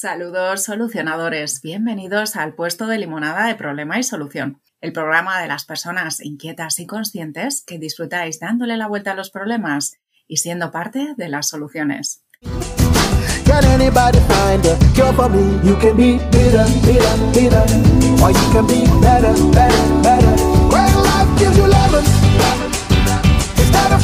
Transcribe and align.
Saludos 0.00 0.64
solucionadores, 0.64 1.60
bienvenidos 1.60 2.34
al 2.34 2.54
puesto 2.54 2.86
de 2.86 2.96
limonada 2.96 3.46
de 3.46 3.54
problema 3.54 3.98
y 3.98 4.02
solución, 4.02 4.58
el 4.80 4.94
programa 4.94 5.38
de 5.42 5.46
las 5.46 5.66
personas 5.66 6.24
inquietas 6.24 6.78
y 6.78 6.86
conscientes 6.86 7.62
que 7.66 7.78
disfrutáis 7.78 8.40
dándole 8.40 8.78
la 8.78 8.88
vuelta 8.88 9.12
a 9.12 9.14
los 9.14 9.30
problemas 9.30 9.98
y 10.26 10.38
siendo 10.38 10.70
parte 10.70 11.12
de 11.18 11.28
las 11.28 11.48
soluciones. 11.48 12.24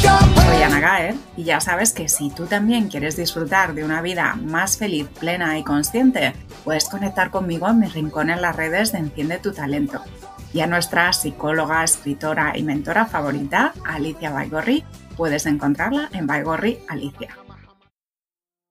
Soy 0.03 0.63
Ana 0.63 0.81
Gaer 0.81 1.15
y 1.37 1.45
ya 1.45 1.61
sabes 1.61 1.93
que 1.93 2.09
si 2.09 2.31
tú 2.31 2.47
también 2.47 2.89
quieres 2.89 3.17
disfrutar 3.17 3.75
de 3.75 3.83
una 3.83 4.03
vida 4.03 4.37
más 4.37 4.77
feliz, 4.77 5.09
plena 5.21 5.59
y 5.59 5.65
consciente, 5.65 6.35
puedes 6.65 6.89
conectar 6.89 7.31
conmigo 7.31 7.69
en 7.69 7.79
mi 7.79 7.87
rincón 7.87 8.29
en 8.29 8.43
las 8.43 8.55
redes 8.55 8.93
de 8.93 8.99
Enciende 8.99 9.39
tu 9.39 9.53
Talento. 9.53 10.03
Y 10.53 10.61
a 10.61 10.67
nuestra 10.67 11.13
psicóloga, 11.13 11.83
escritora 11.83 12.57
y 12.57 12.63
mentora 12.63 13.07
favorita, 13.07 13.73
Alicia 13.87 14.31
Baigorri, 14.31 14.85
puedes 15.17 15.47
encontrarla 15.47 16.11
en 16.13 16.27
Baigorri 16.27 16.79
Alicia. 16.89 17.37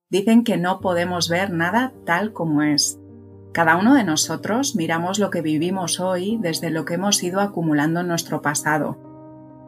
Dicen 0.10 0.44
que 0.44 0.58
no 0.58 0.80
podemos 0.80 1.28
ver 1.28 1.50
nada 1.50 1.92
tal 2.06 2.34
como 2.34 2.62
es. 2.62 3.00
Cada 3.52 3.78
uno 3.78 3.96
de 3.96 4.04
nosotros 4.04 4.76
miramos 4.76 5.18
lo 5.18 5.32
que 5.32 5.42
vivimos 5.42 6.00
hoy 6.00 6.38
desde 6.40 6.70
lo 6.70 6.86
que 6.86 6.96
hemos 6.96 7.24
ido 7.24 7.42
acumulando 7.42 8.02
en 8.02 8.08
nuestro 8.08 8.42
pasado 8.42 9.05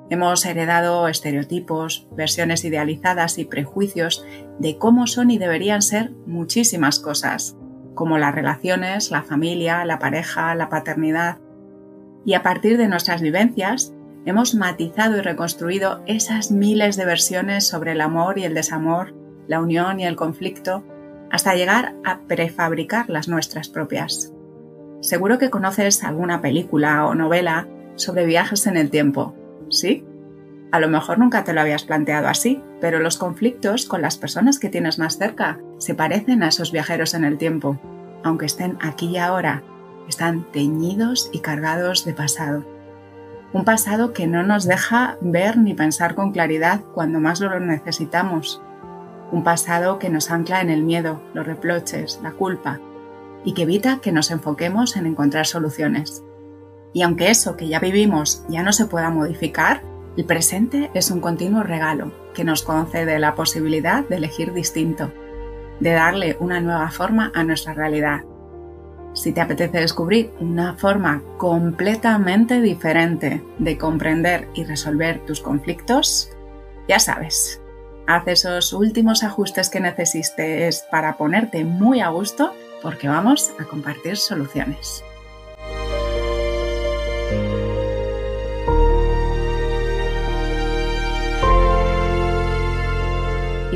Hemos 0.09 0.45
heredado 0.45 1.07
estereotipos, 1.09 2.07
versiones 2.11 2.63
idealizadas 2.63 3.37
y 3.37 3.45
prejuicios 3.45 4.25
de 4.57 4.77
cómo 4.77 5.05
son 5.05 5.31
y 5.31 5.37
deberían 5.37 5.81
ser 5.81 6.11
muchísimas 6.25 6.99
cosas, 6.99 7.57
como 7.93 8.17
las 8.17 8.33
relaciones, 8.33 9.11
la 9.11 9.23
familia, 9.23 9.83
la 9.83 9.99
pareja, 9.99 10.55
la 10.55 10.69
paternidad. 10.69 11.39
Y 12.25 12.35
a 12.35 12.43
partir 12.43 12.77
de 12.77 12.87
nuestras 12.87 13.21
vivencias, 13.21 13.93
hemos 14.25 14.55
matizado 14.55 15.17
y 15.17 15.21
reconstruido 15.21 16.01
esas 16.05 16.51
miles 16.51 16.95
de 16.95 17.05
versiones 17.05 17.67
sobre 17.67 17.91
el 17.91 17.99
amor 17.99 18.37
y 18.37 18.45
el 18.45 18.53
desamor, 18.53 19.13
la 19.47 19.59
unión 19.59 19.99
y 19.99 20.05
el 20.05 20.15
conflicto, 20.15 20.85
hasta 21.29 21.55
llegar 21.55 21.95
a 22.05 22.19
prefabricar 22.27 23.09
las 23.09 23.27
nuestras 23.27 23.67
propias. 23.67 24.33
Seguro 25.01 25.37
que 25.37 25.49
conoces 25.49 26.03
alguna 26.03 26.41
película 26.41 27.05
o 27.05 27.13
novela 27.13 27.67
sobre 27.95 28.25
viajes 28.25 28.67
en 28.67 28.77
el 28.77 28.89
tiempo, 28.89 29.35
¿sí? 29.69 30.05
A 30.71 30.79
lo 30.79 30.89
mejor 30.89 31.17
nunca 31.17 31.43
te 31.43 31.53
lo 31.53 31.61
habías 31.61 31.83
planteado 31.83 32.27
así, 32.27 32.61
pero 32.81 32.99
los 32.99 33.17
conflictos 33.17 33.85
con 33.85 34.01
las 34.01 34.17
personas 34.17 34.59
que 34.59 34.69
tienes 34.69 34.99
más 34.99 35.17
cerca 35.17 35.59
se 35.77 35.95
parecen 35.95 36.43
a 36.43 36.49
esos 36.49 36.71
viajeros 36.71 37.13
en 37.13 37.23
el 37.23 37.37
tiempo, 37.37 37.79
aunque 38.23 38.45
estén 38.45 38.77
aquí 38.81 39.07
y 39.07 39.17
ahora, 39.17 39.63
están 40.09 40.51
teñidos 40.51 41.29
y 41.31 41.39
cargados 41.39 42.05
de 42.05 42.13
pasado. 42.13 42.65
Un 43.53 43.63
pasado 43.63 44.11
que 44.11 44.27
no 44.27 44.43
nos 44.43 44.65
deja 44.65 45.17
ver 45.21 45.57
ni 45.57 45.73
pensar 45.73 46.15
con 46.15 46.31
claridad 46.31 46.81
cuando 46.93 47.19
más 47.19 47.39
lo 47.39 47.57
necesitamos. 47.59 48.61
Un 49.31 49.43
pasado 49.43 49.99
que 49.99 50.09
nos 50.09 50.31
ancla 50.31 50.61
en 50.61 50.69
el 50.69 50.83
miedo, 50.83 51.21
los 51.33 51.45
reproches, 51.45 52.19
la 52.21 52.31
culpa, 52.31 52.79
y 53.45 53.53
que 53.53 53.63
evita 53.63 53.99
que 53.99 54.11
nos 54.11 54.31
enfoquemos 54.31 54.97
en 54.97 55.05
encontrar 55.05 55.45
soluciones. 55.45 56.23
Y 56.97 57.03
aunque 57.03 57.29
eso 57.29 57.55
que 57.57 57.67
ya 57.67 57.79
vivimos 57.79 58.43
ya 58.49 58.63
no 58.63 58.73
se 58.73 58.87
pueda 58.87 59.11
modificar, 59.11 59.83
el 60.17 60.25
presente 60.25 60.89
es 60.95 61.11
un 61.11 61.19
continuo 61.21 61.61
regalo 61.61 62.11
que 62.33 62.43
nos 62.43 62.63
concede 62.63 63.19
la 63.19 63.35
posibilidad 63.35 64.03
de 64.03 64.15
elegir 64.15 64.51
distinto, 64.51 65.13
de 65.79 65.91
darle 65.91 66.37
una 66.39 66.59
nueva 66.59 66.89
forma 66.89 67.31
a 67.35 67.43
nuestra 67.43 67.75
realidad. 67.75 68.21
Si 69.13 69.31
te 69.31 69.41
apetece 69.41 69.79
descubrir 69.79 70.33
una 70.39 70.73
forma 70.73 71.21
completamente 71.37 72.61
diferente 72.61 73.43
de 73.59 73.77
comprender 73.77 74.47
y 74.55 74.63
resolver 74.63 75.23
tus 75.23 75.39
conflictos, 75.39 76.31
ya 76.87 76.97
sabes, 76.97 77.61
haz 78.07 78.27
esos 78.27 78.73
últimos 78.73 79.23
ajustes 79.23 79.69
que 79.69 79.81
necesites 79.81 80.83
para 80.89 81.15
ponerte 81.15 81.63
muy 81.63 82.01
a 82.01 82.09
gusto 82.09 82.53
porque 82.81 83.07
vamos 83.07 83.53
a 83.59 83.65
compartir 83.65 84.17
soluciones. 84.17 85.03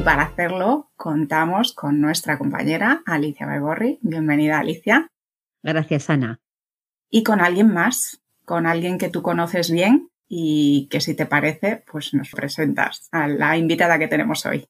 Y 0.02 0.04
para 0.04 0.24
hacerlo, 0.24 0.90
contamos 0.96 1.74
con 1.74 2.02
nuestra 2.02 2.40
compañera 2.40 3.04
Alicia 3.06 3.46
Baigorri. 3.46 4.00
Bienvenida, 4.02 4.58
Alicia. 4.58 5.12
Gracias, 5.62 6.10
Ana. 6.10 6.40
Y 7.12 7.22
con 7.22 7.40
alguien 7.40 7.72
más, 7.72 8.20
con 8.44 8.66
alguien 8.66 8.98
que 8.98 9.10
tú 9.10 9.22
conoces 9.22 9.70
bien 9.70 10.10
y 10.28 10.88
que 10.90 11.02
si 11.02 11.14
te 11.14 11.28
parece, 11.28 11.84
pues 11.92 12.16
nos 12.16 12.32
presentas 12.32 13.10
a 13.12 13.28
la 13.28 13.56
invitada 13.58 14.00
que 14.00 14.08
tenemos 14.08 14.44
hoy. 14.48 14.66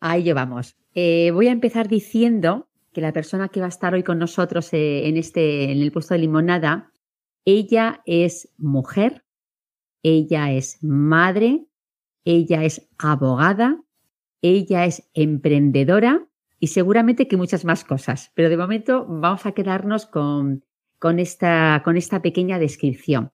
Ahí 0.00 0.22
llevamos. 0.22 0.78
Eh, 0.94 1.30
voy 1.30 1.48
a 1.48 1.52
empezar 1.52 1.86
diciendo 1.86 2.70
que 2.94 3.02
la 3.02 3.12
persona 3.12 3.50
que 3.50 3.60
va 3.60 3.66
a 3.66 3.68
estar 3.76 3.92
hoy 3.92 4.02
con 4.02 4.18
nosotros 4.18 4.72
eh, 4.72 5.08
en 5.08 5.18
este, 5.18 5.72
en 5.72 5.82
el 5.82 5.92
puesto 5.92 6.14
de 6.14 6.20
limonada, 6.20 6.90
ella 7.44 8.00
es 8.06 8.48
mujer, 8.56 9.26
ella 10.02 10.52
es 10.52 10.82
madre, 10.82 11.66
ella 12.24 12.64
es 12.64 12.88
abogada, 12.96 13.78
ella 14.42 14.84
es 14.84 15.08
emprendedora 15.14 16.26
y 16.58 16.68
seguramente 16.68 17.28
que 17.28 17.36
muchas 17.36 17.64
más 17.64 17.84
cosas. 17.84 18.32
Pero 18.34 18.48
de 18.48 18.56
momento 18.56 19.06
vamos 19.08 19.46
a 19.46 19.52
quedarnos 19.52 20.06
con, 20.06 20.64
con, 20.98 21.18
esta, 21.18 21.82
con 21.84 21.96
esta 21.96 22.22
pequeña 22.22 22.58
descripción. 22.58 23.32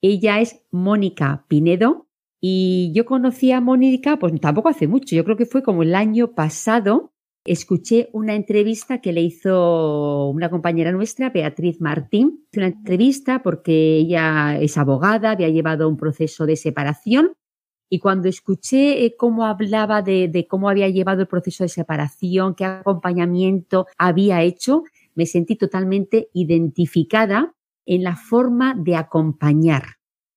Ella 0.00 0.40
es 0.40 0.64
Mónica 0.70 1.44
Pinedo 1.48 2.08
y 2.40 2.92
yo 2.94 3.04
conocí 3.04 3.50
a 3.50 3.60
Mónica 3.60 4.18
pues 4.18 4.32
tampoco 4.40 4.68
hace 4.68 4.86
mucho, 4.86 5.16
yo 5.16 5.24
creo 5.24 5.36
que 5.36 5.46
fue 5.46 5.62
como 5.62 5.82
el 5.82 5.94
año 5.94 6.34
pasado. 6.34 7.12
Escuché 7.44 8.10
una 8.12 8.34
entrevista 8.34 9.00
que 9.00 9.12
le 9.12 9.22
hizo 9.22 10.28
una 10.28 10.50
compañera 10.50 10.92
nuestra, 10.92 11.30
Beatriz 11.30 11.80
Martín. 11.80 12.46
Una 12.54 12.66
entrevista 12.66 13.42
porque 13.42 13.96
ella 13.96 14.58
es 14.60 14.76
abogada, 14.76 15.30
había 15.30 15.48
llevado 15.48 15.88
un 15.88 15.96
proceso 15.96 16.44
de 16.44 16.56
separación 16.56 17.32
y 17.90 17.98
cuando 17.98 18.28
escuché 18.28 19.04
eh, 19.04 19.16
cómo 19.16 19.46
hablaba 19.46 20.02
de, 20.02 20.46
cómo 20.48 20.68
había 20.68 20.88
llevado 20.88 21.22
el 21.22 21.28
proceso 21.28 21.64
de 21.64 21.68
separación, 21.68 22.54
qué 22.54 22.64
acompañamiento 22.64 23.86
había 23.96 24.42
hecho, 24.42 24.84
me 25.14 25.26
sentí 25.26 25.56
totalmente 25.56 26.28
identificada 26.32 27.54
en 27.86 28.02
la 28.02 28.16
forma 28.16 28.74
de 28.74 28.96
acompañar. 28.96 29.96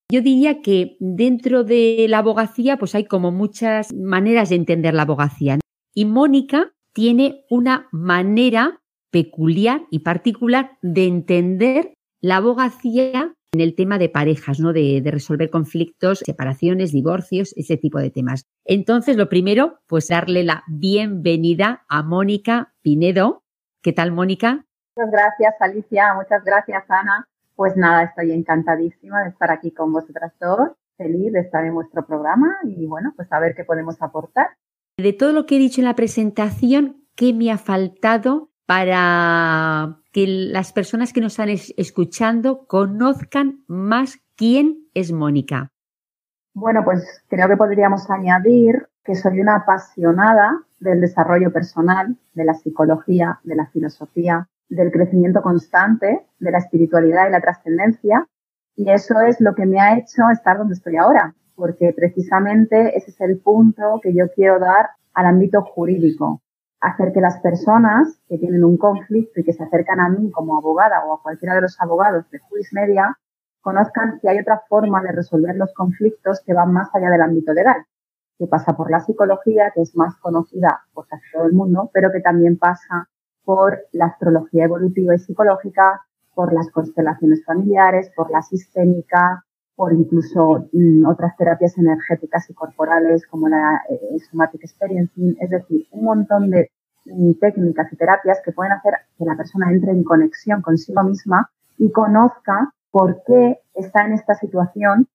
Yo 0.10 0.22
diría 0.22 0.62
que 0.62 0.98
dentro 1.00 1.64
de 1.64 2.06
la 2.10 2.20
abogacía, 2.20 2.78
pues 2.78 2.96
hay 2.96 3.06
como 3.06 3.32
muchas 3.32 3.94
maneras 3.94 4.50
de 4.50 4.56
entender 4.56 4.94
la 4.94 5.04
abogacía. 5.04 5.60
Y 5.94 6.06
Mónica 6.06 6.74
tiene 6.94 7.46
una 7.50 7.88
manera 7.92 8.82
peculiar 9.10 9.84
y 9.90 10.00
particular 10.00 10.78
de 10.82 11.06
entender 11.06 11.94
la 12.22 12.38
abogacía 12.38 13.34
en 13.54 13.60
el 13.60 13.76
tema 13.76 13.98
de 13.98 14.08
parejas, 14.08 14.60
¿no? 14.60 14.72
De, 14.72 15.02
resolver 15.06 15.50
conflictos, 15.50 16.20
separaciones, 16.20 16.94
divorcios, 16.94 17.54
ese 17.58 17.76
tipo 17.76 18.00
de 18.00 18.10
temas. 18.10 18.46
Entonces, 18.64 19.18
lo 19.18 19.28
primero, 19.28 19.80
pues 19.88 20.08
darle 20.08 20.44
la 20.44 20.64
bienvenida 20.68 21.84
a 21.90 22.02
Mónica 22.02 22.74
Pinedo. 22.82 23.44
¿Qué 23.82 23.92
tal, 23.92 24.12
Mónica? 24.12 24.66
Muchas 24.96 25.12
gracias, 25.12 25.56
Alicia. 25.60 26.14
Muchas 26.14 26.46
gracias, 26.46 26.84
Ana. 26.90 27.28
Pues 27.56 27.76
nada, 27.76 28.04
estoy 28.04 28.32
encantadísima 28.32 29.24
de 29.24 29.30
estar 29.30 29.52
aquí 29.52 29.72
con 29.72 29.92
vosotras 29.92 30.32
dos. 30.40 30.70
Feliz 30.96 31.34
de 31.34 31.42
estar 31.42 31.66
en 31.66 31.74
vuestro 31.74 32.06
programa 32.06 32.58
y 32.64 32.86
bueno, 32.86 33.12
pues 33.16 33.32
a 33.32 33.40
ver 33.40 33.54
qué 33.56 33.66
podemos 33.66 34.02
aportar. 34.02 34.48
De 34.98 35.14
todo 35.14 35.34
lo 35.34 35.46
que 35.46 35.56
he 35.56 35.60
dicho 35.60 35.82
en 35.82 35.86
la 35.86 35.96
presentación, 35.96 37.08
¿qué 37.16 37.34
me 37.34 37.52
ha 37.52 37.58
faltado 37.58 38.52
para 38.66 40.01
que 40.12 40.28
las 40.28 40.74
personas 40.74 41.14
que 41.14 41.22
nos 41.22 41.34
están 41.34 41.50
escuchando 41.50 42.66
conozcan 42.68 43.64
más 43.68 44.20
quién 44.36 44.88
es 44.94 45.12
Mónica. 45.12 45.72
Bueno, 46.54 46.84
pues 46.84 47.24
creo 47.30 47.48
que 47.48 47.58
podríamos 47.58 48.10
añadir 48.10 48.88
que 49.04 49.16
soy 49.16 49.40
una 49.40 49.58
apasionada 49.58 50.62
del 50.80 51.00
desarrollo 51.00 51.52
personal, 51.52 52.18
de 52.34 52.46
la 52.46 52.54
psicología, 52.54 53.40
de 53.44 53.56
la 53.56 53.68
filosofía, 53.68 54.48
del 54.68 54.92
crecimiento 54.92 55.42
constante, 55.42 56.26
de 56.40 56.52
la 56.52 56.58
espiritualidad 56.58 57.28
y 57.28 57.32
la 57.32 57.42
trascendencia. 57.42 58.28
Y 58.76 58.90
eso 58.90 59.20
es 59.22 59.40
lo 59.40 59.56
que 59.56 59.66
me 59.66 59.80
ha 59.80 59.98
hecho 59.98 60.30
estar 60.32 60.58
donde 60.58 60.74
estoy 60.74 60.98
ahora, 60.98 61.36
porque 61.56 61.94
precisamente 61.96 62.98
ese 62.98 63.12
es 63.12 63.22
el 63.22 63.40
punto 63.40 64.00
que 64.02 64.14
yo 64.14 64.30
quiero 64.34 64.60
dar 64.60 64.90
al 65.14 65.26
ámbito 65.26 65.62
jurídico, 65.62 66.42
hacer 66.82 67.14
que 67.14 67.22
las 67.22 67.40
personas 67.40 68.20
que 68.28 68.38
tienen 68.38 68.64
un 68.64 68.78
conflicto 68.78 69.40
y 69.40 69.44
que 69.44 69.54
se 69.54 69.64
acercan 69.64 70.00
a 70.00 70.10
mí 70.10 70.32
como 70.32 70.58
abogada 70.58 71.06
o 71.06 71.14
a 71.14 71.22
cualquiera 71.22 71.56
de 71.56 71.62
los 71.62 71.80
abogados 71.80 72.30
de 72.32 72.40
Juiz 72.40 72.74
Media 72.74 73.18
conozcan 73.62 74.20
que 74.20 74.30
hay 74.30 74.40
otra 74.40 74.64
forma 74.68 75.02
de 75.04 75.12
resolver 75.12 75.56
los 75.56 75.72
conflictos 75.74 76.42
que 76.44 76.54
van 76.54 76.74
más 76.74 76.90
allá 76.94 77.12
del 77.12 77.22
ámbito 77.22 77.54
legal, 77.54 77.86
que 78.40 78.48
pasa 78.48 78.76
por 78.76 78.90
la 78.90 79.00
psicología, 79.00 79.72
que 79.74 79.82
es 79.82 79.96
más 79.96 80.16
conocida 80.18 80.82
por 80.94 81.06
todo 81.32 81.46
el 81.46 81.54
mundo, 81.54 81.92
pero 81.94 82.12
que 82.12 82.22
también 82.22 82.58
pasa 82.58 83.08
por 83.44 83.80
la 83.92 84.08
astrología 84.08 84.66
evolutiva 84.66 85.14
y 85.14 85.20
psicológica, 85.20 86.02
por 86.34 86.52
las 86.54 86.72
constelaciones 86.72 87.46
familiares, 87.46 88.12
por 88.16 88.32
la 88.32 88.42
sistémica, 88.42 89.46
por 89.82 89.94
incluso 89.94 90.70
mm, 90.74 91.08
otras 91.08 91.36
terapias 91.38 91.76
energéticas 91.76 92.48
y 92.52 92.54
corporales 92.54 93.26
como 93.26 93.50
la 93.50 93.82
eh, 93.90 94.20
somatic 94.30 94.64
experiencing, 94.64 95.36
es 95.40 95.50
decir, 95.50 95.88
un 95.90 96.04
montón 96.04 96.52
de 96.52 96.70
mm, 97.06 97.32
técnicas 97.40 97.92
y 97.92 97.96
terapias 97.96 98.42
que 98.46 98.52
pueden 98.52 98.74
hacer 98.74 98.94
que 99.18 99.26
la 99.26 99.36
persona 99.36 99.72
entre 99.72 99.92
en 99.92 100.04
conexión 100.04 100.62
consigo 100.62 101.02
misma 101.02 101.50
y 101.80 101.92
conozca 101.92 102.72
por 102.92 103.24
qué 103.26 103.58
está 103.74 104.06
en 104.06 104.14
esta 104.14 104.36
situación 104.36 105.08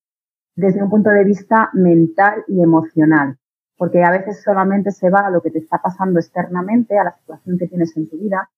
desde 0.57 0.83
un 0.83 0.89
punto 0.89 1.11
de 1.11 1.23
vista 1.23 1.69
mental 1.71 2.43
y 2.49 2.61
emocional. 2.61 3.37
Porque 3.77 4.03
a 4.03 4.11
veces 4.11 4.43
solamente 4.43 4.91
se 4.91 5.09
va 5.09 5.27
a 5.27 5.31
lo 5.31 5.41
que 5.41 5.51
te 5.51 5.59
está 5.59 5.77
pasando 5.77 6.19
externamente, 6.19 6.99
a 6.99 7.05
la 7.05 7.17
situación 7.17 7.57
que 7.57 7.69
tienes 7.69 7.95
en 7.95 8.09
tu 8.09 8.17
vida, 8.17 8.49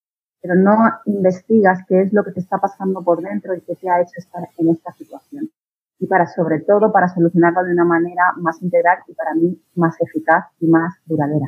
pero 0.41 0.55
no 0.55 0.75
investigas 1.05 1.85
qué 1.87 2.01
es 2.01 2.13
lo 2.13 2.23
que 2.23 2.31
te 2.31 2.39
está 2.39 2.57
pasando 2.57 3.03
por 3.03 3.21
dentro 3.21 3.53
y 3.53 3.61
qué 3.61 3.75
te 3.75 3.87
ha 3.91 4.01
hecho 4.01 4.13
estar 4.17 4.49
en 4.57 4.69
esta 4.69 4.91
situación. 4.93 5.51
Y 5.99 6.07
para, 6.07 6.27
sobre 6.27 6.61
todo, 6.61 6.91
para 6.91 7.09
solucionarlo 7.09 7.63
de 7.63 7.73
una 7.73 7.85
manera 7.85 8.33
más 8.37 8.61
integral 8.61 8.99
y 9.07 9.13
para 9.13 9.33
mí 9.35 9.61
más 9.75 9.95
eficaz 9.99 10.45
y 10.59 10.67
más 10.67 10.95
duradera. 11.05 11.47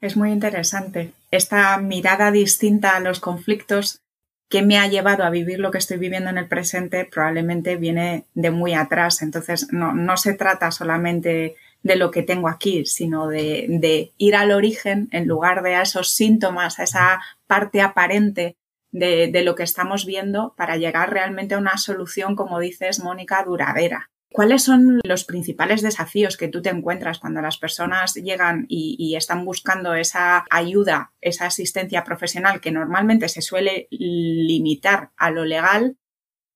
Es 0.00 0.16
muy 0.16 0.30
interesante. 0.30 1.12
Esta 1.30 1.78
mirada 1.78 2.30
distinta 2.30 2.96
a 2.96 3.00
los 3.00 3.20
conflictos 3.20 4.02
que 4.48 4.62
me 4.62 4.78
ha 4.78 4.86
llevado 4.86 5.24
a 5.24 5.30
vivir 5.30 5.58
lo 5.58 5.70
que 5.70 5.78
estoy 5.78 5.96
viviendo 5.96 6.30
en 6.30 6.38
el 6.38 6.46
presente 6.46 7.08
probablemente 7.10 7.76
viene 7.76 8.26
de 8.34 8.50
muy 8.50 8.74
atrás. 8.74 9.22
Entonces, 9.22 9.72
no, 9.72 9.94
no 9.94 10.16
se 10.16 10.34
trata 10.34 10.70
solamente 10.70 11.56
de 11.86 11.96
lo 11.96 12.10
que 12.10 12.22
tengo 12.22 12.48
aquí, 12.48 12.84
sino 12.84 13.28
de, 13.28 14.12
ir 14.16 14.36
al 14.36 14.50
origen 14.50 15.08
en 15.12 15.26
lugar 15.26 15.62
de 15.62 15.76
a 15.76 15.82
esos 15.82 16.12
síntomas, 16.12 16.78
a 16.78 16.82
esa 16.82 17.20
parte 17.46 17.80
aparente 17.80 18.56
de, 18.98 19.42
lo 19.42 19.54
que 19.54 19.62
estamos 19.62 20.06
viendo 20.06 20.54
para 20.56 20.76
llegar 20.76 21.10
realmente 21.12 21.54
a 21.54 21.58
una 21.58 21.76
solución, 21.76 22.34
como 22.34 22.58
dices, 22.58 23.00
Mónica, 23.00 23.44
duradera. 23.44 24.10
¿Cuáles 24.32 24.64
son 24.64 25.00
los 25.04 25.24
principales 25.24 25.82
desafíos 25.82 26.36
que 26.36 26.48
tú 26.48 26.60
te 26.60 26.70
encuentras 26.70 27.18
cuando 27.18 27.40
las 27.40 27.58
personas 27.58 28.14
llegan 28.14 28.66
y, 28.68 29.14
están 29.16 29.44
buscando 29.44 29.94
esa 29.94 30.44
ayuda, 30.50 31.12
esa 31.20 31.46
asistencia 31.46 32.04
profesional 32.04 32.60
que 32.60 32.72
normalmente 32.72 33.28
se 33.28 33.42
suele 33.42 33.86
limitar 33.90 35.10
a 35.16 35.30
lo 35.30 35.44
legal? 35.44 35.96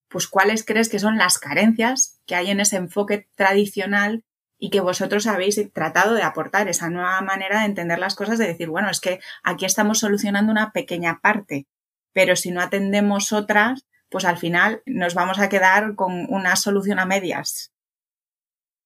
Pues 0.08 0.26
cuáles 0.26 0.64
crees 0.64 0.88
que 0.88 0.98
son 0.98 1.16
las 1.16 1.38
carencias 1.38 2.20
que 2.26 2.34
hay 2.34 2.50
en 2.50 2.60
ese 2.60 2.76
enfoque 2.76 3.28
tradicional 3.36 4.24
y 4.58 4.70
que 4.70 4.80
vosotros 4.80 5.26
habéis 5.26 5.60
tratado 5.72 6.14
de 6.14 6.22
aportar 6.22 6.68
esa 6.68 6.90
nueva 6.90 7.20
manera 7.22 7.60
de 7.60 7.66
entender 7.66 7.98
las 7.98 8.14
cosas, 8.14 8.38
de 8.38 8.46
decir, 8.46 8.68
bueno, 8.68 8.90
es 8.90 9.00
que 9.00 9.20
aquí 9.42 9.64
estamos 9.64 10.00
solucionando 10.00 10.52
una 10.52 10.72
pequeña 10.72 11.20
parte, 11.22 11.66
pero 12.12 12.36
si 12.36 12.50
no 12.50 12.60
atendemos 12.60 13.32
otras, 13.32 13.86
pues 14.10 14.24
al 14.24 14.36
final 14.36 14.82
nos 14.86 15.14
vamos 15.14 15.38
a 15.38 15.48
quedar 15.48 15.94
con 15.94 16.26
una 16.28 16.56
solución 16.56 16.98
a 16.98 17.06
medias. 17.06 17.72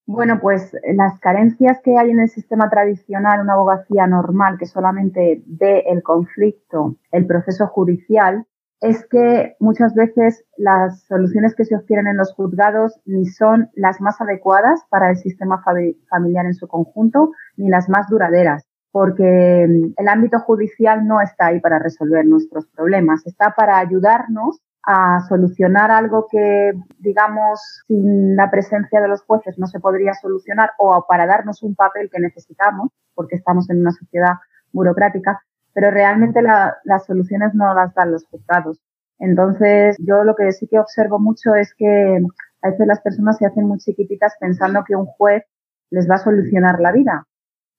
Bueno, 0.06 0.38
pues 0.38 0.76
las 0.94 1.18
carencias 1.18 1.80
que 1.82 1.96
hay 1.96 2.10
en 2.10 2.20
el 2.20 2.28
sistema 2.28 2.68
tradicional, 2.68 3.40
una 3.40 3.54
abogacía 3.54 4.06
normal 4.06 4.58
que 4.58 4.66
solamente 4.66 5.42
ve 5.46 5.84
el 5.86 6.02
conflicto, 6.02 6.96
el 7.10 7.26
proceso 7.26 7.66
judicial, 7.68 8.46
es 8.82 9.06
que 9.06 9.56
muchas 9.60 9.94
veces 9.94 10.44
las 10.58 11.04
soluciones 11.04 11.54
que 11.54 11.64
se 11.64 11.74
obtienen 11.74 12.06
en 12.06 12.16
los 12.18 12.34
juzgados 12.34 13.00
ni 13.06 13.24
son 13.24 13.70
las 13.72 14.02
más 14.02 14.20
adecuadas 14.20 14.82
para 14.90 15.08
el 15.08 15.16
sistema 15.16 15.62
familiar 16.10 16.44
en 16.44 16.54
su 16.54 16.68
conjunto, 16.68 17.30
ni 17.56 17.70
las 17.70 17.88
más 17.88 18.06
duraderas, 18.10 18.68
porque 18.94 19.64
el 19.64 20.08
ámbito 20.08 20.38
judicial 20.38 21.04
no 21.04 21.20
está 21.20 21.46
ahí 21.46 21.58
para 21.58 21.80
resolver 21.80 22.24
nuestros 22.24 22.68
problemas, 22.68 23.26
está 23.26 23.50
para 23.50 23.78
ayudarnos 23.78 24.60
a 24.84 25.18
solucionar 25.28 25.90
algo 25.90 26.28
que, 26.30 26.70
digamos, 27.00 27.82
sin 27.88 28.36
la 28.36 28.52
presencia 28.52 29.00
de 29.00 29.08
los 29.08 29.22
jueces 29.22 29.58
no 29.58 29.66
se 29.66 29.80
podría 29.80 30.14
solucionar 30.14 30.70
o 30.78 31.04
para 31.08 31.26
darnos 31.26 31.64
un 31.64 31.74
papel 31.74 32.08
que 32.08 32.20
necesitamos, 32.20 32.92
porque 33.16 33.34
estamos 33.34 33.68
en 33.68 33.80
una 33.80 33.90
sociedad 33.90 34.34
burocrática, 34.70 35.42
pero 35.72 35.90
realmente 35.90 36.40
las 36.40 37.04
soluciones 37.04 37.52
no 37.52 37.74
las 37.74 37.92
dan 37.94 38.12
los 38.12 38.24
juzgados. 38.26 38.78
Entonces, 39.18 39.96
yo 40.06 40.22
lo 40.22 40.36
que 40.36 40.52
sí 40.52 40.68
que 40.68 40.78
observo 40.78 41.18
mucho 41.18 41.56
es 41.56 41.74
que 41.74 42.20
a 42.62 42.70
veces 42.70 42.86
las 42.86 43.00
personas 43.00 43.38
se 43.38 43.46
hacen 43.46 43.66
muy 43.66 43.78
chiquititas 43.78 44.34
pensando 44.38 44.84
que 44.86 44.94
un 44.94 45.06
juez 45.06 45.42
les 45.90 46.08
va 46.08 46.14
a 46.14 46.18
solucionar 46.18 46.78
la 46.78 46.92
vida. 46.92 47.26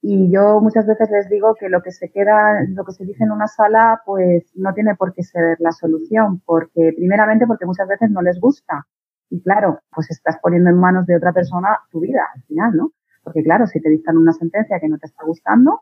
Y 0.07 0.29
yo 0.31 0.61
muchas 0.61 0.85
veces 0.85 1.09
les 1.09 1.27
digo 1.29 1.55
que 1.55 1.67
lo 1.67 1.81
que 1.81 1.89
se 1.89 2.11
queda, 2.11 2.61
lo 2.67 2.85
que 2.85 2.91
se 2.91 3.05
dice 3.05 3.23
en 3.23 3.31
una 3.31 3.47
sala, 3.47 4.03
pues 4.05 4.51
no 4.53 4.71
tiene 4.75 4.93
por 4.93 5.15
qué 5.15 5.23
ser 5.23 5.57
la 5.57 5.71
solución, 5.71 6.41
porque 6.45 6.93
primeramente 6.95 7.47
porque 7.47 7.65
muchas 7.65 7.87
veces 7.87 8.11
no 8.11 8.21
les 8.21 8.39
gusta. 8.39 8.85
Y 9.31 9.41
claro, 9.41 9.79
pues 9.91 10.11
estás 10.11 10.37
poniendo 10.43 10.69
en 10.69 10.77
manos 10.77 11.07
de 11.07 11.15
otra 11.15 11.33
persona 11.33 11.79
tu 11.89 12.01
vida 12.01 12.21
al 12.35 12.43
final, 12.43 12.75
¿no? 12.75 12.91
Porque 13.23 13.41
claro, 13.41 13.65
si 13.65 13.81
te 13.81 13.89
dictan 13.89 14.17
una 14.17 14.31
sentencia 14.31 14.79
que 14.79 14.87
no 14.87 14.99
te 14.99 15.07
está 15.07 15.25
gustando, 15.25 15.81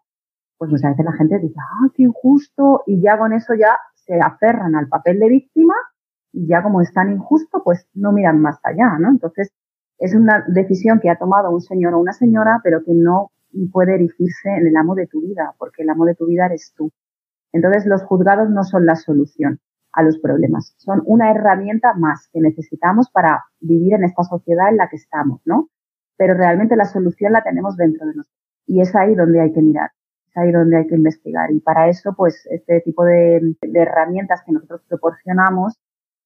pues 0.58 0.72
muchas 0.72 0.92
veces 0.92 1.04
la 1.04 1.18
gente 1.18 1.40
dice, 1.40 1.60
ah, 1.60 1.90
qué 1.94 2.04
injusto, 2.04 2.84
y 2.88 3.02
ya 3.02 3.18
con 3.18 3.34
eso 3.34 3.54
ya 3.56 3.78
se 3.94 4.22
aferran 4.22 4.74
al 4.78 4.88
papel 4.88 5.20
de 5.20 5.28
víctima 5.28 5.76
y 6.32 6.48
ya 6.48 6.64
como 6.64 6.80
es 6.80 6.94
tan 6.94 7.12
injusto, 7.12 7.62
pues 7.62 7.90
no 7.94 8.14
miran 8.14 8.40
más 8.40 8.58
allá, 8.64 8.98
¿no? 9.00 9.10
Entonces, 9.10 9.52
es 9.98 10.16
una 10.16 10.46
decisión 10.48 11.02
que 11.02 11.10
ha 11.10 11.18
tomado 11.18 11.52
un 11.52 11.60
señor 11.60 11.94
o 11.94 12.00
una 12.00 12.14
señora, 12.14 12.62
pero 12.64 12.86
que 12.86 12.94
no 12.94 13.33
puede 13.72 13.96
erigirse 13.96 14.50
en 14.50 14.68
el 14.68 14.76
amo 14.76 14.96
de 14.96 15.08
tu 15.08 15.22
vida, 15.22 15.54
porque 15.58 15.84
el 15.84 15.90
amo 15.90 16.06
de 16.06 16.16
tu 16.16 16.26
vida 16.26 16.46
eres 16.46 16.74
tú. 16.76 16.92
Entonces, 17.52 17.86
los 17.86 18.04
juzgados 18.04 18.50
no 18.50 18.64
son 18.64 18.86
la 18.86 18.96
solución 18.96 19.60
a 19.94 20.02
los 20.02 20.18
problemas, 20.18 20.74
son 20.78 21.04
una 21.06 21.32
herramienta 21.32 21.94
más 21.94 22.28
que 22.34 22.42
necesitamos 22.42 23.12
para 23.12 23.44
vivir 23.60 23.94
en 23.94 24.04
esta 24.04 24.24
sociedad 24.24 24.70
en 24.70 24.78
la 24.78 24.90
que 24.90 24.96
estamos, 24.96 25.42
¿no? 25.46 25.70
Pero 26.18 26.34
realmente 26.34 26.76
la 26.76 26.86
solución 26.86 27.32
la 27.32 27.44
tenemos 27.44 27.78
dentro 27.78 28.08
de 28.08 28.16
nosotros. 28.16 28.44
Y 28.66 28.82
es 28.82 28.96
ahí 28.96 29.14
donde 29.14 29.40
hay 29.40 29.54
que 29.54 29.62
mirar, 29.62 29.92
es 30.28 30.38
ahí 30.38 30.52
donde 30.52 30.78
hay 30.78 30.88
que 30.88 30.96
investigar. 30.96 31.52
Y 31.52 31.60
para 31.60 31.90
eso, 31.90 32.14
pues, 32.18 32.48
este 32.50 32.82
tipo 32.82 33.04
de, 33.04 33.56
herramientas 33.74 34.42
que 34.46 34.52
nosotros 34.52 34.82
proporcionamos 34.88 35.78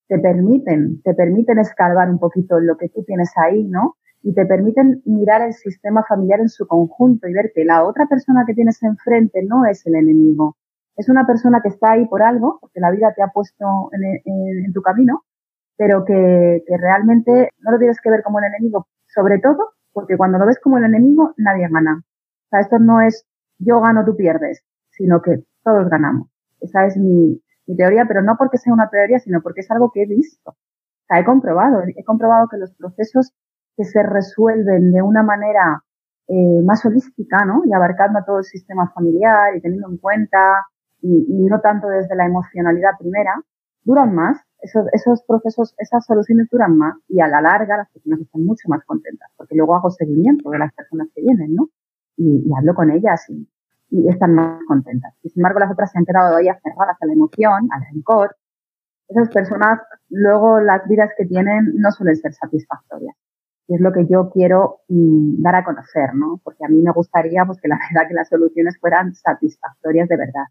te 0.07 0.17
permiten, 0.19 1.01
te 1.01 1.13
permiten 1.13 1.59
escarbar 1.59 2.09
un 2.09 2.19
poquito 2.19 2.61
lo 2.61 2.77
que 2.77 2.87
tú 2.87 3.03
tienes 3.03 3.33
ahí, 3.35 3.65
¿no? 3.65 3.97
Y 4.23 4.33
te 4.33 4.45
permiten 4.45 5.01
mirar 5.05 5.41
el 5.41 5.53
sistema 5.53 6.03
familiar 6.07 6.39
en 6.39 6.49
su 6.49 6.67
conjunto 6.67 7.27
y 7.27 7.33
ver 7.33 7.51
que 7.53 7.65
la 7.65 7.83
otra 7.83 8.07
persona 8.07 8.43
que 8.45 8.53
tienes 8.53 8.81
enfrente 8.83 9.43
no 9.43 9.65
es 9.65 9.85
el 9.85 9.95
enemigo. 9.95 10.57
Es 10.95 11.09
una 11.09 11.25
persona 11.27 11.61
que 11.61 11.69
está 11.69 11.91
ahí 11.91 12.05
por 12.07 12.23
algo, 12.23 12.57
porque 12.59 12.79
la 12.79 12.91
vida 12.91 13.13
te 13.15 13.21
ha 13.21 13.27
puesto 13.27 13.89
en, 13.93 14.73
tu 14.73 14.81
camino, 14.81 15.23
pero 15.77 16.03
que, 16.03 16.63
realmente 16.79 17.51
no 17.59 17.71
lo 17.71 17.77
tienes 17.77 18.01
que 18.01 18.09
ver 18.09 18.23
como 18.23 18.39
el 18.39 18.45
enemigo, 18.45 18.87
sobre 19.07 19.39
todo 19.39 19.73
porque 19.93 20.17
cuando 20.17 20.37
lo 20.37 20.45
ves 20.45 20.59
como 20.59 20.77
el 20.77 20.83
enemigo, 20.83 21.33
nadie 21.37 21.67
gana. 21.69 22.03
O 22.03 22.49
sea, 22.49 22.59
esto 22.59 22.77
no 22.79 23.01
es 23.01 23.25
yo 23.59 23.81
gano, 23.81 24.05
tú 24.05 24.15
pierdes, 24.15 24.63
sino 24.91 25.21
que 25.21 25.43
todos 25.63 25.89
ganamos. 25.89 26.29
Esa 26.59 26.85
es 26.85 26.97
mi, 26.97 27.41
mi 27.65 27.75
teoría, 27.75 28.05
pero 28.07 28.21
no 28.21 28.35
porque 28.37 28.57
sea 28.57 28.73
una 28.73 28.89
teoría, 28.89 29.19
sino 29.19 29.41
porque 29.41 29.61
es 29.61 29.71
algo 29.71 29.91
que 29.91 30.03
he 30.03 30.05
visto. 30.05 30.51
O 30.51 31.05
sea, 31.07 31.19
he 31.19 31.25
comprobado, 31.25 31.81
he 31.83 32.03
comprobado 32.03 32.47
que 32.47 32.57
los 32.57 32.73
procesos 32.75 33.33
que 33.77 33.85
se 33.85 34.01
resuelven 34.01 34.91
de 34.91 35.01
una 35.03 35.21
manera 35.21 35.83
eh, 36.27 36.61
más 36.63 36.83
holística, 36.83 37.45
¿no? 37.45 37.61
Y 37.65 37.71
abarcando 37.71 38.19
todo 38.25 38.39
el 38.39 38.43
sistema 38.43 38.91
familiar 38.93 39.55
y 39.55 39.61
teniendo 39.61 39.87
en 39.87 39.97
cuenta 39.97 40.65
y, 41.01 41.45
no 41.45 41.61
tanto 41.61 41.87
desde 41.87 42.15
la 42.15 42.25
emocionalidad 42.25 42.97
primera, 42.99 43.33
duran 43.83 44.13
más. 44.13 44.41
Esos, 44.59 44.87
esos 44.91 45.23
procesos, 45.23 45.75
esas 45.77 46.03
soluciones 46.05 46.49
duran 46.51 46.75
más 46.75 46.95
y 47.07 47.21
a 47.21 47.27
la 47.27 47.39
larga 47.41 47.77
las 47.77 47.91
personas 47.91 48.19
están 48.21 48.43
mucho 48.43 48.67
más 48.69 48.83
contentas 48.85 49.29
porque 49.37 49.55
luego 49.55 49.75
hago 49.75 49.91
seguimiento 49.91 50.49
de 50.49 50.57
las 50.57 50.73
personas 50.73 51.09
que 51.13 51.21
vienen, 51.21 51.53
¿no? 51.53 51.69
Y, 52.17 52.51
hablo 52.57 52.73
con 52.73 52.89
ellas 52.89 53.23
y, 53.29 53.47
y, 53.91 54.09
están 54.09 54.33
más 54.33 54.59
contentas. 54.67 55.13
Y 55.21 55.29
sin 55.29 55.41
embargo 55.41 55.59
las 55.59 55.71
otras 55.71 55.91
se 55.91 55.99
han 55.99 56.05
quedado 56.05 56.35
ahí 56.35 56.49
aferradas 56.49 56.97
a 56.99 57.05
la 57.05 57.13
emoción, 57.13 57.69
al 57.71 57.83
rencor. 57.93 58.35
Esas 59.07 59.29
personas 59.29 59.79
luego 60.09 60.59
las 60.59 60.85
vidas 60.87 61.11
que 61.15 61.25
tienen 61.25 61.73
no 61.75 61.91
suelen 61.91 62.15
ser 62.15 62.33
satisfactorias 62.33 63.15
y 63.67 63.75
es 63.75 63.81
lo 63.81 63.91
que 63.91 64.05
yo 64.07 64.29
quiero 64.31 64.81
mm, 64.87 65.41
dar 65.41 65.55
a 65.55 65.63
conocer, 65.63 66.13
¿no? 66.15 66.39
Porque 66.43 66.65
a 66.65 66.69
mí 66.69 66.81
me 66.81 66.91
gustaría 66.91 67.45
pues, 67.45 67.59
que 67.61 67.67
la 67.67 67.77
verdad 67.91 68.07
que 68.07 68.13
las 68.13 68.29
soluciones 68.29 68.77
fueran 68.79 69.13
satisfactorias 69.13 70.07
de 70.07 70.17
verdad. 70.17 70.45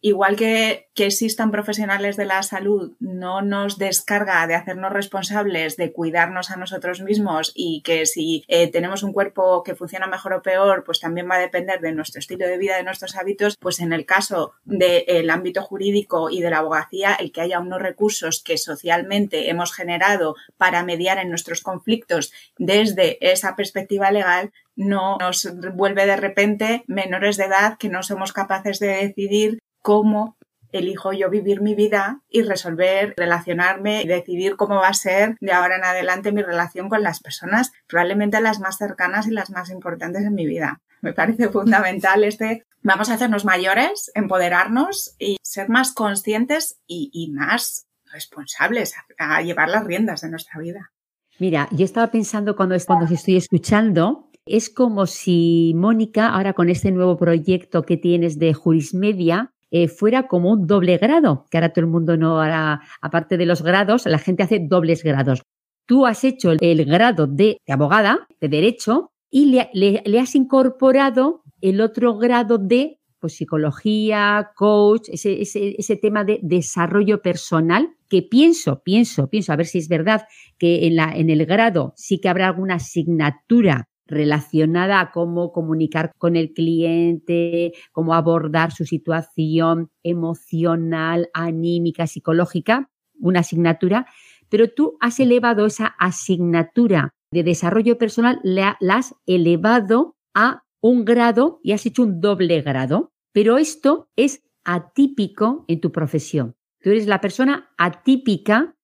Igual 0.00 0.36
que, 0.36 0.88
que, 0.94 1.06
existan 1.06 1.50
profesionales 1.50 2.16
de 2.16 2.24
la 2.24 2.42
salud, 2.42 2.92
no 3.00 3.42
nos 3.42 3.78
descarga 3.78 4.46
de 4.46 4.54
hacernos 4.54 4.92
responsables 4.92 5.76
de 5.76 5.92
cuidarnos 5.92 6.50
a 6.50 6.56
nosotros 6.56 7.00
mismos 7.00 7.52
y 7.54 7.82
que 7.82 8.06
si 8.06 8.44
eh, 8.48 8.70
tenemos 8.70 9.02
un 9.02 9.12
cuerpo 9.12 9.62
que 9.62 9.74
funciona 9.74 10.06
mejor 10.06 10.34
o 10.34 10.42
peor, 10.42 10.84
pues 10.84 11.00
también 11.00 11.28
va 11.28 11.36
a 11.36 11.40
depender 11.40 11.80
de 11.80 11.92
nuestro 11.92 12.20
estilo 12.20 12.46
de 12.46 12.58
vida, 12.58 12.76
de 12.76 12.84
nuestros 12.84 13.16
hábitos, 13.16 13.56
pues 13.58 13.80
en 13.80 13.92
el 13.92 14.06
caso 14.06 14.52
del 14.64 15.30
ámbito 15.30 15.62
jurídico 15.62 16.30
y 16.30 16.40
de 16.40 16.50
la 16.50 16.58
abogacía, 16.58 17.14
el 17.14 17.32
que 17.32 17.40
haya 17.40 17.60
unos 17.60 17.82
recursos 17.82 18.42
que 18.42 18.58
socialmente 18.58 19.50
hemos 19.50 19.72
generado 19.72 20.36
para 20.56 20.84
mediar 20.84 21.18
en 21.18 21.30
nuestros 21.30 21.62
conflictos 21.62 22.32
desde 22.56 23.18
esa 23.20 23.56
perspectiva 23.56 24.10
legal, 24.10 24.52
no 24.76 25.16
nos 25.18 25.48
vuelve 25.74 26.06
de 26.06 26.16
repente 26.16 26.84
menores 26.86 27.36
de 27.36 27.46
edad 27.46 27.78
que 27.78 27.88
no 27.88 28.04
somos 28.04 28.32
capaces 28.32 28.78
de 28.78 28.88
decidir 28.88 29.58
cómo 29.82 30.38
elijo 30.72 31.12
yo 31.12 31.30
vivir 31.30 31.60
mi 31.60 31.74
vida 31.74 32.22
y 32.28 32.42
resolver, 32.42 33.14
relacionarme 33.16 34.02
y 34.02 34.06
decidir 34.06 34.56
cómo 34.56 34.76
va 34.76 34.88
a 34.88 34.94
ser 34.94 35.36
de 35.40 35.52
ahora 35.52 35.76
en 35.76 35.84
adelante 35.84 36.32
mi 36.32 36.42
relación 36.42 36.88
con 36.88 37.02
las 37.02 37.20
personas, 37.20 37.72
probablemente 37.86 38.40
las 38.40 38.60
más 38.60 38.76
cercanas 38.76 39.26
y 39.26 39.30
las 39.30 39.50
más 39.50 39.70
importantes 39.70 40.24
en 40.24 40.34
mi 40.34 40.46
vida. 40.46 40.80
Me 41.00 41.12
parece 41.12 41.48
fundamental 41.48 42.24
este, 42.24 42.64
vamos 42.82 43.08
a 43.08 43.14
hacernos 43.14 43.44
mayores, 43.44 44.10
empoderarnos 44.14 45.14
y 45.18 45.36
ser 45.42 45.68
más 45.68 45.92
conscientes 45.92 46.78
y, 46.86 47.32
más 47.32 47.86
responsables 48.12 48.94
a, 49.18 49.42
llevar 49.42 49.68
las 49.68 49.84
riendas 49.84 50.22
de 50.22 50.30
nuestra 50.30 50.60
vida. 50.60 50.92
Mira, 51.38 51.68
yo 51.70 51.84
estaba 51.84 52.10
pensando 52.10 52.56
cuando, 52.56 52.76
cuando 52.84 53.04
os 53.04 53.12
estoy 53.12 53.36
escuchando, 53.36 54.28
es 54.44 54.70
como 54.70 55.06
si 55.06 55.72
Mónica, 55.76 56.28
ahora 56.28 56.54
con 56.54 56.68
este 56.68 56.90
nuevo 56.90 57.16
proyecto 57.16 57.84
que 57.84 57.96
tienes 57.96 58.38
de 58.38 58.54
Jurismedia, 58.54 59.52
eh, 59.70 59.88
fuera 59.88 60.26
como 60.26 60.52
un 60.52 60.66
doble 60.66 60.96
grado, 60.98 61.46
que 61.50 61.58
ahora 61.58 61.72
todo 61.72 61.84
el 61.84 61.90
mundo 61.90 62.16
no 62.16 62.40
hará, 62.40 62.80
aparte 63.00 63.36
de 63.36 63.46
los 63.46 63.62
grados, 63.62 64.06
la 64.06 64.18
gente 64.18 64.42
hace 64.42 64.60
dobles 64.60 65.02
grados. 65.02 65.42
Tú 65.86 66.06
has 66.06 66.24
hecho 66.24 66.52
el, 66.52 66.84
grado 66.84 67.26
de, 67.26 67.58
abogada, 67.68 68.26
de 68.40 68.48
derecho, 68.48 69.10
y 69.30 69.46
le, 69.72 70.18
has 70.18 70.34
incorporado 70.34 71.42
el 71.60 71.80
otro 71.80 72.16
grado 72.16 72.58
de 72.58 72.98
pues, 73.18 73.34
psicología, 73.36 74.52
coach, 74.54 75.08
ese, 75.08 75.42
ese, 75.42 75.96
tema 75.96 76.24
de 76.24 76.40
desarrollo 76.42 77.20
personal, 77.20 77.96
que 78.08 78.22
pienso, 78.22 78.82
pienso, 78.82 79.28
pienso, 79.28 79.52
a 79.52 79.56
ver 79.56 79.66
si 79.66 79.78
es 79.78 79.88
verdad 79.88 80.26
que 80.56 80.86
en, 80.86 80.96
la, 80.96 81.12
en 81.14 81.28
el 81.28 81.44
grado 81.44 81.92
sí 81.96 82.20
que 82.20 82.28
habrá 82.28 82.48
alguna 82.48 82.76
asignatura 82.76 83.88
relacionada 84.08 85.00
a 85.00 85.10
cómo 85.12 85.52
comunicar 85.52 86.12
con 86.18 86.34
el 86.34 86.52
cliente, 86.52 87.72
cómo 87.92 88.14
abordar 88.14 88.72
su 88.72 88.84
situación 88.84 89.90
emocional, 90.02 91.28
anímica, 91.34 92.06
psicológica, 92.06 92.90
una 93.20 93.40
asignatura, 93.40 94.06
pero 94.48 94.68
tú 94.68 94.96
has 95.00 95.20
elevado 95.20 95.66
esa 95.66 95.94
asignatura 95.98 97.10
de 97.30 97.42
desarrollo 97.42 97.98
personal, 97.98 98.40
la, 98.42 98.78
has 98.88 99.14
elevado 99.26 100.16
a 100.34 100.64
un 100.80 101.04
grado 101.04 101.60
y 101.62 101.72
has 101.72 101.84
hecho 101.84 102.02
un 102.02 102.20
doble 102.20 102.62
grado, 102.62 103.12
pero 103.32 103.58
esto 103.58 104.08
es 104.16 104.42
atípico 104.64 105.64
en 105.68 105.80
tu 105.80 105.92
profesión. 105.92 106.56
Tú 106.80 106.90
eres 106.90 107.06
la 107.06 107.20
persona 107.20 107.70
atípica 107.76 108.74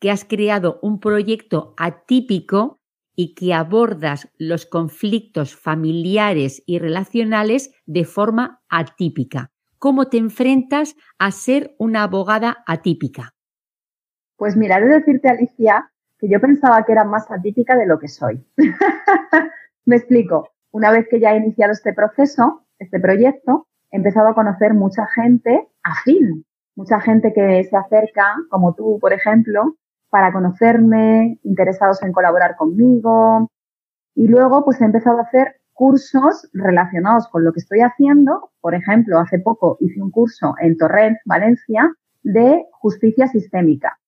que 0.00 0.10
has 0.10 0.24
creado 0.24 0.80
un 0.82 0.98
proyecto 0.98 1.74
atípico 1.76 2.80
y 3.14 3.34
que 3.34 3.54
abordas 3.54 4.28
los 4.38 4.66
conflictos 4.66 5.56
familiares 5.56 6.62
y 6.66 6.78
relacionales 6.78 7.72
de 7.86 8.04
forma 8.04 8.62
atípica. 8.68 9.50
¿Cómo 9.78 10.08
te 10.08 10.18
enfrentas 10.18 10.94
a 11.18 11.30
ser 11.30 11.74
una 11.78 12.04
abogada 12.04 12.62
atípica? 12.66 13.34
Pues 14.36 14.56
mira, 14.56 14.80
de 14.80 14.86
decirte, 14.86 15.28
Alicia, 15.28 15.90
que 16.18 16.28
yo 16.28 16.40
pensaba 16.40 16.84
que 16.84 16.92
era 16.92 17.04
más 17.04 17.30
atípica 17.30 17.76
de 17.76 17.86
lo 17.86 17.98
que 17.98 18.08
soy. 18.08 18.46
Me 19.84 19.96
explico. 19.96 20.50
Una 20.70 20.90
vez 20.90 21.06
que 21.10 21.20
ya 21.20 21.32
he 21.32 21.36
iniciado 21.36 21.72
este 21.72 21.92
proceso, 21.92 22.64
este 22.78 22.98
proyecto, 22.98 23.66
he 23.90 23.96
empezado 23.96 24.28
a 24.28 24.34
conocer 24.34 24.72
mucha 24.72 25.06
gente 25.14 25.68
afín, 25.82 26.46
mucha 26.74 27.00
gente 27.00 27.32
que 27.34 27.64
se 27.64 27.76
acerca, 27.76 28.36
como 28.48 28.74
tú, 28.74 28.98
por 29.00 29.12
ejemplo, 29.12 29.76
para 30.12 30.30
conocerme, 30.30 31.38
interesados 31.42 32.02
en 32.02 32.12
colaborar 32.12 32.54
conmigo. 32.56 33.50
Y 34.14 34.28
luego, 34.28 34.62
pues 34.62 34.78
he 34.82 34.84
empezado 34.84 35.18
a 35.18 35.22
hacer 35.22 35.56
cursos 35.72 36.50
relacionados 36.52 37.28
con 37.28 37.44
lo 37.44 37.52
que 37.54 37.60
estoy 37.60 37.80
haciendo. 37.80 38.50
Por 38.60 38.74
ejemplo, 38.74 39.18
hace 39.18 39.38
poco 39.38 39.78
hice 39.80 40.02
un 40.02 40.10
curso 40.10 40.54
en 40.60 40.76
Torrent, 40.76 41.16
Valencia, 41.24 41.90
de 42.22 42.62
justicia 42.72 43.26
sistémica. 43.26 43.98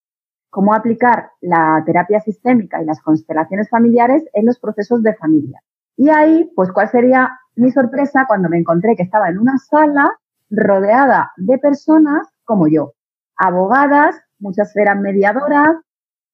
Cómo 0.51 0.75
aplicar 0.75 1.31
la 1.41 1.83
terapia 1.87 2.21
sistémica 2.21 2.83
y 2.83 2.85
las 2.85 3.01
constelaciones 3.01 3.71
familiares 3.71 4.23
en 4.35 4.45
los 4.45 4.61
procesos 4.61 5.03
de 5.03 5.15
familia. 5.15 5.63
Y 5.97 6.11
ahí, 6.11 6.53
pues, 6.55 6.71
¿cuál 6.71 6.91
sería 6.91 7.31
mi 7.57 7.71
sorpresa 7.71 8.27
cuando 8.29 8.51
me 8.51 8.59
encontré 8.59 8.95
que 8.95 9.05
estaba 9.05 9.31
en 9.31 9.39
una 9.39 9.57
sala 9.57 10.07
rodeada 10.51 11.33
de 11.39 11.57
personas 11.57 12.29
como 12.45 12.69
yo? 12.69 12.93
Abogadas, 13.39 14.21
muchas 14.39 14.77
eran 14.77 15.01
mediadoras, 15.01 15.77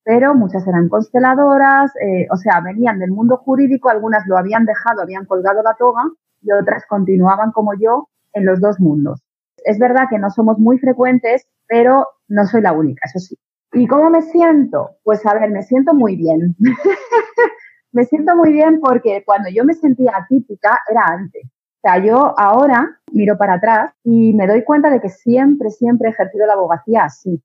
pero 0.04 0.34
muchas 0.34 0.66
eran 0.66 0.88
consteladoras, 0.88 1.92
eh, 1.96 2.26
o 2.30 2.36
sea, 2.36 2.60
venían 2.60 2.98
del 2.98 3.10
mundo 3.10 3.36
jurídico, 3.36 3.90
algunas 3.90 4.26
lo 4.26 4.38
habían 4.38 4.64
dejado, 4.64 5.02
habían 5.02 5.26
colgado 5.26 5.62
la 5.62 5.74
toga 5.74 6.02
y 6.42 6.52
otras 6.52 6.84
continuaban 6.86 7.52
como 7.52 7.74
yo 7.74 8.08
en 8.32 8.46
los 8.46 8.60
dos 8.60 8.80
mundos. 8.80 9.22
Es 9.64 9.78
verdad 9.78 10.04
que 10.08 10.18
no 10.18 10.30
somos 10.30 10.58
muy 10.58 10.78
frecuentes, 10.78 11.46
pero 11.68 12.06
no 12.28 12.46
soy 12.46 12.62
la 12.62 12.72
única, 12.72 13.02
eso 13.04 13.18
sí. 13.18 13.36
¿Y 13.72 13.86
cómo 13.86 14.10
me 14.10 14.22
siento? 14.22 14.96
Pues 15.04 15.24
a 15.26 15.34
ver, 15.34 15.50
me 15.50 15.62
siento 15.62 15.94
muy 15.94 16.16
bien. 16.16 16.56
me 17.92 18.04
siento 18.04 18.34
muy 18.34 18.52
bien 18.52 18.80
porque 18.80 19.22
cuando 19.24 19.48
yo 19.50 19.64
me 19.64 19.74
sentía 19.74 20.12
atípica 20.16 20.80
era 20.90 21.04
antes. 21.06 21.44
O 21.44 21.80
sea, 21.82 22.04
yo 22.04 22.34
ahora 22.38 22.98
miro 23.12 23.38
para 23.38 23.54
atrás 23.54 23.92
y 24.02 24.32
me 24.32 24.46
doy 24.46 24.64
cuenta 24.64 24.90
de 24.90 25.00
que 25.00 25.08
siempre, 25.08 25.70
siempre 25.70 26.08
he 26.08 26.12
ejercido 26.12 26.46
la 26.46 26.54
abogacía 26.54 27.04
así. 27.04 27.40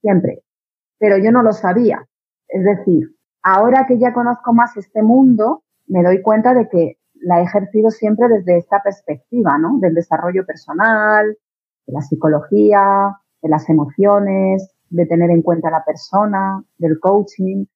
Siempre 0.00 0.42
pero 0.98 1.18
yo 1.18 1.32
no 1.32 1.42
lo 1.42 1.52
sabía. 1.52 2.06
Es 2.48 2.64
decir, 2.64 3.14
ahora 3.42 3.86
que 3.86 3.98
ya 3.98 4.12
conozco 4.12 4.52
más 4.52 4.76
este 4.76 5.02
mundo, 5.02 5.62
me 5.86 6.02
doy 6.02 6.22
cuenta 6.22 6.54
de 6.54 6.68
que 6.68 6.98
la 7.20 7.40
he 7.40 7.44
ejercido 7.44 7.90
siempre 7.90 8.28
desde 8.28 8.58
esta 8.58 8.82
perspectiva, 8.82 9.58
¿no? 9.58 9.78
Del 9.78 9.94
desarrollo 9.94 10.44
personal, 10.46 11.36
de 11.86 11.92
la 11.92 12.00
psicología, 12.00 13.16
de 13.42 13.48
las 13.48 13.68
emociones, 13.68 14.70
de 14.90 15.06
tener 15.06 15.30
en 15.30 15.42
cuenta 15.42 15.68
a 15.68 15.72
la 15.72 15.84
persona, 15.84 16.62
del 16.78 16.98
coaching. 17.00 17.66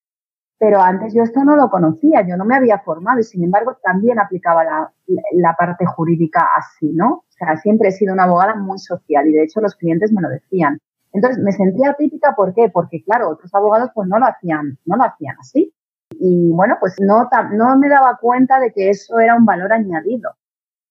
Pero 0.59 0.81
antes 0.81 1.13
yo 1.13 1.23
esto 1.23 1.45
no 1.45 1.57
lo 1.57 1.69
conocía, 1.71 2.27
yo 2.27 2.37
no 2.37 2.45
me 2.45 2.55
había 2.55 2.79
formado 2.79 3.19
y 3.19 3.25
sin 3.25 3.43
embargo 3.43 3.77
también 3.83 4.21
aplicaba 4.21 4.65
la, 4.65 5.57
parte 5.59 5.85
jurídica 5.87 6.49
así, 6.57 6.93
¿no? 6.93 7.15
O 7.15 7.25
sea, 7.31 7.57
siempre 7.57 7.89
he 7.89 7.93
sido 7.93 8.15
una 8.15 8.25
abogada 8.25 8.55
muy 8.55 8.79
social 8.79 9.29
y 9.29 9.33
de 9.33 9.43
hecho 9.43 9.61
los 9.61 9.75
clientes 9.75 10.13
me 10.13 10.23
lo 10.23 10.29
decían. 10.29 10.79
Entonces 11.13 11.43
me 11.43 11.53
sentía 11.53 11.95
típica, 11.95 12.35
¿por 12.35 12.55
qué? 12.55 12.71
Porque 12.73 13.03
claro, 13.05 13.31
otros 13.31 13.55
abogados 13.55 13.91
pues 13.95 14.09
no 14.09 14.19
lo 14.19 14.27
hacían, 14.27 14.79
no 14.87 14.97
lo 14.97 15.05
hacían 15.05 15.37
así. 15.39 15.75
Y 16.11 16.51
bueno, 16.51 16.77
pues 16.81 16.97
no, 17.01 17.29
no 17.53 17.79
me 17.79 17.89
daba 17.89 18.19
cuenta 18.21 18.61
de 18.61 18.73
que 18.73 18.91
eso 18.91 19.19
era 19.19 19.35
un 19.35 19.45
valor 19.45 19.73
añadido. 19.73 20.31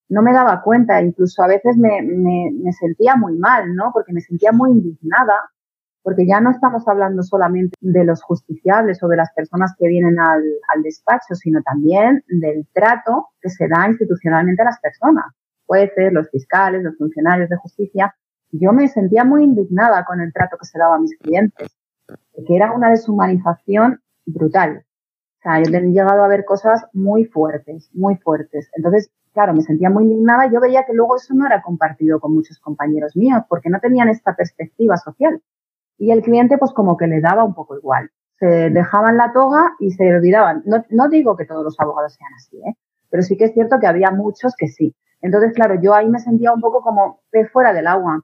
No 0.09 0.21
me 0.21 0.33
daba 0.33 0.61
cuenta, 0.61 1.01
incluso 1.01 1.41
a 1.43 1.47
veces 1.47 1.77
me, 1.77 2.01
me, 2.01 2.51
me 2.51 2.73
sentía 2.73 3.15
muy 3.15 3.37
mal, 3.37 3.75
¿no? 3.75 3.91
Porque 3.93 4.13
me 4.13 4.21
sentía 4.21 4.51
muy 4.51 4.71
indignada, 4.71 5.33
porque 6.03 6.27
ya 6.27 6.41
no 6.41 6.51
estamos 6.51 6.87
hablando 6.87 7.23
solamente 7.23 7.77
de 7.79 8.03
los 8.03 8.21
justiciables 8.21 9.01
o 9.03 9.07
de 9.07 9.17
las 9.17 9.31
personas 9.33 9.73
que 9.77 9.87
vienen 9.87 10.19
al, 10.19 10.43
al 10.75 10.83
despacho, 10.83 11.35
sino 11.35 11.61
también 11.63 12.23
del 12.27 12.67
trato 12.73 13.29
que 13.39 13.49
se 13.49 13.67
da 13.67 13.87
institucionalmente 13.87 14.61
a 14.63 14.65
las 14.65 14.79
personas, 14.79 15.25
jueces, 15.65 16.11
los 16.11 16.29
fiscales, 16.29 16.83
los 16.83 16.97
funcionarios 16.97 17.49
de 17.49 17.55
justicia, 17.57 18.13
yo 18.51 18.73
me 18.73 18.87
sentía 18.87 19.23
muy 19.23 19.43
indignada 19.43 20.05
con 20.05 20.21
el 20.21 20.33
trato 20.33 20.57
que 20.57 20.65
se 20.65 20.79
daba 20.79 20.95
a 20.95 20.99
mis 20.99 21.17
clientes, 21.17 21.75
que 22.07 22.55
era 22.55 22.73
una 22.73 22.89
deshumanización 22.89 24.01
brutal. 24.25 24.85
O 25.39 25.41
sea, 25.41 25.61
yo 25.61 25.75
he 25.75 25.81
llegado 25.81 26.23
a 26.23 26.27
ver 26.27 26.45
cosas 26.45 26.85
muy 26.93 27.25
fuertes, 27.25 27.89
muy 27.93 28.15
fuertes. 28.17 28.69
Entonces, 28.75 29.09
claro, 29.33 29.53
me 29.53 29.61
sentía 29.61 29.89
muy 29.89 30.03
indignada 30.03 30.51
yo 30.51 30.59
veía 30.59 30.85
que 30.85 30.93
luego 30.93 31.15
eso 31.15 31.33
no 31.33 31.45
era 31.45 31.61
compartido 31.61 32.19
con 32.19 32.33
muchos 32.33 32.59
compañeros 32.59 33.15
míos 33.15 33.41
porque 33.49 33.69
no 33.69 33.79
tenían 33.79 34.09
esta 34.09 34.35
perspectiva 34.35 34.97
social. 34.97 35.41
Y 35.97 36.11
el 36.11 36.21
cliente, 36.21 36.57
pues 36.57 36.71
como 36.73 36.97
que 36.97 37.07
le 37.07 37.21
daba 37.21 37.43
un 37.43 37.53
poco 37.53 37.77
igual. 37.77 38.09
Se 38.39 38.69
dejaban 38.71 39.17
la 39.17 39.31
toga 39.33 39.75
y 39.79 39.91
se 39.91 40.15
olvidaban. 40.15 40.63
No, 40.65 40.83
no 40.89 41.09
digo 41.09 41.37
que 41.37 41.45
todos 41.45 41.63
los 41.63 41.79
abogados 41.79 42.13
sean 42.13 42.33
así, 42.35 42.57
¿eh? 42.57 42.75
pero 43.09 43.23
sí 43.23 43.37
que 43.37 43.45
es 43.45 43.53
cierto 43.53 43.79
que 43.79 43.87
había 43.87 44.09
muchos 44.09 44.55
que 44.57 44.67
sí. 44.67 44.95
Entonces, 45.21 45.53
claro, 45.53 45.79
yo 45.79 45.93
ahí 45.93 46.09
me 46.09 46.19
sentía 46.19 46.51
un 46.51 46.61
poco 46.61 46.81
como 46.81 47.21
fuera 47.51 47.73
del 47.73 47.87
agua. 47.87 48.21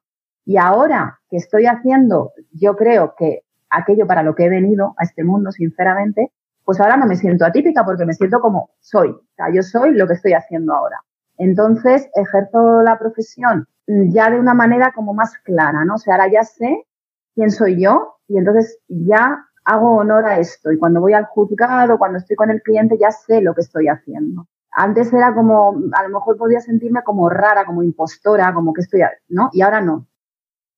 Y 0.48 0.56
ahora 0.56 1.20
que 1.30 1.36
estoy 1.36 1.66
haciendo, 1.66 2.32
yo 2.54 2.78
creo 2.78 3.16
que 3.18 3.42
aquello 3.70 4.08
para 4.08 4.24
lo 4.24 4.34
que 4.34 4.46
he 4.46 4.50
venido 4.50 4.96
a 4.98 5.04
este 5.04 5.26
mundo, 5.26 5.52
sinceramente, 5.52 6.32
pues 6.64 6.80
ahora 6.80 6.96
no 6.96 7.06
me 7.06 7.18
siento 7.18 7.44
atípica 7.46 7.84
porque 7.84 8.06
me 8.06 8.14
siento 8.14 8.40
como 8.40 8.70
soy. 8.80 9.10
O 9.10 9.22
sea, 9.36 9.48
yo 9.54 9.62
soy 9.62 9.92
lo 9.92 10.08
que 10.08 10.14
estoy 10.14 10.32
haciendo 10.32 10.74
ahora. 10.74 11.02
Entonces 11.38 12.10
ejerzo 12.16 12.82
la 12.82 12.98
profesión 12.98 13.68
ya 13.88 14.30
de 14.30 14.40
una 14.40 14.54
manera 14.54 14.94
como 14.96 15.14
más 15.14 15.38
clara, 15.44 15.84
¿no? 15.84 15.96
O 15.96 15.98
sea, 15.98 16.16
ahora 16.16 16.32
ya 16.32 16.44
sé 16.44 16.86
quién 17.36 17.52
soy 17.52 17.82
yo 17.82 18.16
y 18.30 18.38
entonces 18.38 18.80
ya 18.88 19.46
hago 19.66 19.98
honor 19.98 20.28
a 20.28 20.40
esto. 20.40 20.72
Y 20.72 20.78
cuando 20.78 21.02
voy 21.02 21.12
al 21.12 21.26
juzgado, 21.26 21.98
cuando 21.98 22.20
estoy 22.20 22.38
con 22.38 22.52
el 22.52 22.62
cliente, 22.62 22.98
ya 22.98 23.12
sé 23.12 23.42
lo 23.42 23.54
que 23.54 23.62
estoy 23.62 23.90
haciendo. 23.90 24.48
Antes 24.72 25.12
era 25.12 25.36
como, 25.36 25.76
a 25.92 26.04
lo 26.04 26.10
mejor 26.10 26.38
podía 26.38 26.62
sentirme 26.62 27.04
como 27.04 27.30
rara, 27.30 27.66
como 27.66 27.84
impostora, 27.84 28.54
como 28.54 28.72
que 28.72 28.82
estoy, 28.82 29.02
¿no? 29.28 29.50
Y 29.52 29.62
ahora 29.62 29.82
no. 29.82 30.08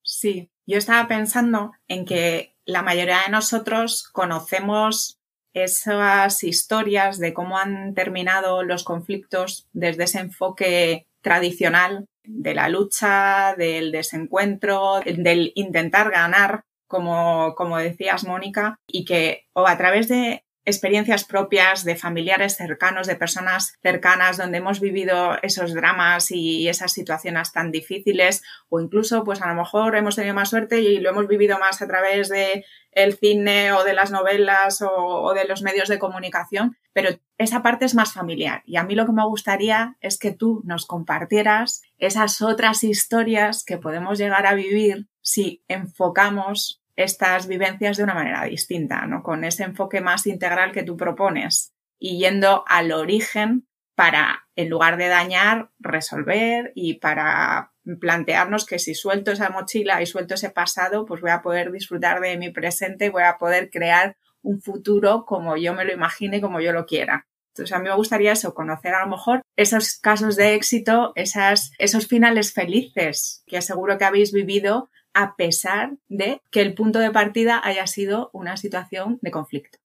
Sí, 0.03 0.49
yo 0.65 0.77
estaba 0.77 1.07
pensando 1.07 1.71
en 1.87 2.05
que 2.05 2.55
la 2.65 2.81
mayoría 2.81 3.21
de 3.25 3.31
nosotros 3.31 4.07
conocemos 4.11 5.19
esas 5.53 6.43
historias 6.43 7.19
de 7.19 7.33
cómo 7.33 7.57
han 7.57 7.93
terminado 7.93 8.63
los 8.63 8.83
conflictos 8.83 9.67
desde 9.73 10.03
ese 10.03 10.19
enfoque 10.19 11.07
tradicional 11.21 12.05
de 12.23 12.53
la 12.53 12.69
lucha, 12.69 13.55
del 13.57 13.91
desencuentro, 13.91 14.99
del 14.99 15.51
intentar 15.55 16.11
ganar, 16.11 16.63
como, 16.87 17.55
como 17.55 17.77
decías, 17.77 18.25
Mónica, 18.25 18.79
y 18.87 19.05
que 19.05 19.47
o 19.53 19.67
a 19.67 19.77
través 19.77 20.07
de 20.07 20.43
experiencias 20.69 21.23
propias 21.23 21.83
de 21.83 21.95
familiares 21.95 22.55
cercanos, 22.55 23.07
de 23.07 23.15
personas 23.15 23.77
cercanas 23.81 24.38
donde 24.38 24.59
hemos 24.59 24.79
vivido 24.79 25.38
esos 25.41 25.73
dramas 25.73 26.31
y 26.31 26.69
esas 26.69 26.93
situaciones 26.93 27.51
tan 27.51 27.71
difíciles 27.71 28.41
o 28.69 28.79
incluso 28.79 29.23
pues 29.23 29.41
a 29.41 29.49
lo 29.49 29.55
mejor 29.55 29.95
hemos 29.95 30.15
tenido 30.15 30.33
más 30.33 30.49
suerte 30.49 30.81
y 30.81 30.99
lo 30.99 31.09
hemos 31.09 31.27
vivido 31.27 31.59
más 31.59 31.81
a 31.81 31.88
través 31.88 32.29
de 32.29 32.65
el 32.91 33.17
cine 33.17 33.71
o 33.73 33.83
de 33.83 33.93
las 33.93 34.11
novelas 34.11 34.81
o, 34.81 35.33
de 35.33 35.45
los 35.45 35.61
medios 35.61 35.89
de 35.89 35.99
comunicación, 35.99 36.77
pero 36.93 37.09
esa 37.38 37.61
parte 37.61 37.85
es 37.85 37.95
más 37.95 38.13
familiar. 38.13 38.63
Y 38.65 38.77
a 38.77 38.83
mí 38.83 38.95
lo 38.95 39.05
que 39.05 39.11
me 39.11 39.25
gustaría 39.25 39.95
es 40.01 40.17
que 40.17 40.31
tú 40.31 40.61
nos 40.65 40.85
compartieras 40.85 41.83
esas 41.97 42.41
otras 42.41 42.83
historias 42.83 43.63
que 43.63 43.77
podemos 43.77 44.17
llegar 44.17 44.45
a 44.45 44.55
vivir 44.55 45.07
si 45.21 45.63
enfocamos 45.67 46.81
estas 46.99 47.47
vivencias 47.47 47.95
de 47.95 48.03
una 48.03 48.13
manera 48.13 48.43
distinta, 48.43 49.05
¿no? 49.05 49.23
Con 49.23 49.45
ese 49.45 49.63
enfoque 49.63 50.01
más 50.01 50.27
integral 50.27 50.73
que 50.73 50.83
tú 50.83 50.97
propones 50.97 51.73
y 51.97 52.19
yendo 52.19 52.65
al 52.67 52.91
origen 52.91 53.67
para, 53.95 54.47
en 54.55 54.69
lugar 54.69 54.97
de 54.97 55.07
dañar, 55.07 55.71
resolver 55.79 56.73
y 56.75 56.95
para 56.95 57.71
plantearnos 58.01 58.65
que 58.65 58.79
si 58.79 58.95
suelto 58.95 59.31
esa 59.31 59.49
mochila 59.49 60.01
y 60.01 60.05
suelto 60.05 60.33
ese 60.33 60.49
pasado, 60.49 61.05
pues 61.05 61.21
voy 61.21 61.31
a 61.31 61.41
poder 61.41 61.71
disfrutar 61.71 62.19
de 62.19 62.37
mi 62.37 62.49
presente 62.49 63.05
y 63.05 63.09
voy 63.09 63.23
a 63.23 63.37
poder 63.37 63.69
crear 63.69 64.17
un 64.41 64.61
futuro 64.61 65.25
como 65.25 65.55
yo 65.55 65.73
me 65.73 65.85
lo 65.85 65.93
imagine, 65.93 66.41
como 66.41 66.59
yo 66.59 66.73
lo 66.73 66.85
quiera. 66.85 67.27
Entonces, 67.53 67.75
a 67.75 67.79
mí 67.79 67.89
me 67.89 67.95
gustaría 67.95 68.33
eso, 68.33 68.53
conocer 68.53 68.93
a 68.93 69.05
lo 69.05 69.11
mejor 69.11 69.41
esos 69.57 69.97
casos 69.99 70.35
de 70.35 70.53
éxito, 70.55 71.13
esas, 71.15 71.71
esos 71.77 72.07
finales 72.07 72.53
felices 72.53 73.43
que 73.47 73.61
seguro 73.61 73.97
que 73.97 74.05
habéis 74.05 74.31
vivido 74.31 74.89
a 75.13 75.35
pesar 75.35 75.97
de 76.07 76.41
que 76.51 76.61
el 76.61 76.75
punto 76.75 76.99
de 76.99 77.11
partida 77.11 77.59
haya 77.63 77.87
sido 77.87 78.29
una 78.33 78.57
situación 78.57 79.19
de 79.21 79.31
conflicto. 79.31 79.77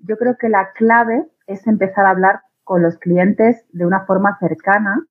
Yo 0.00 0.16
creo 0.16 0.36
que 0.38 0.48
la 0.48 0.72
clave 0.72 1.26
es 1.46 1.66
empezar 1.66 2.06
a 2.06 2.10
hablar 2.10 2.40
con 2.64 2.82
los 2.82 2.98
clientes 2.98 3.64
de 3.70 3.86
una 3.86 4.04
forma 4.06 4.36
cercana 4.38 5.04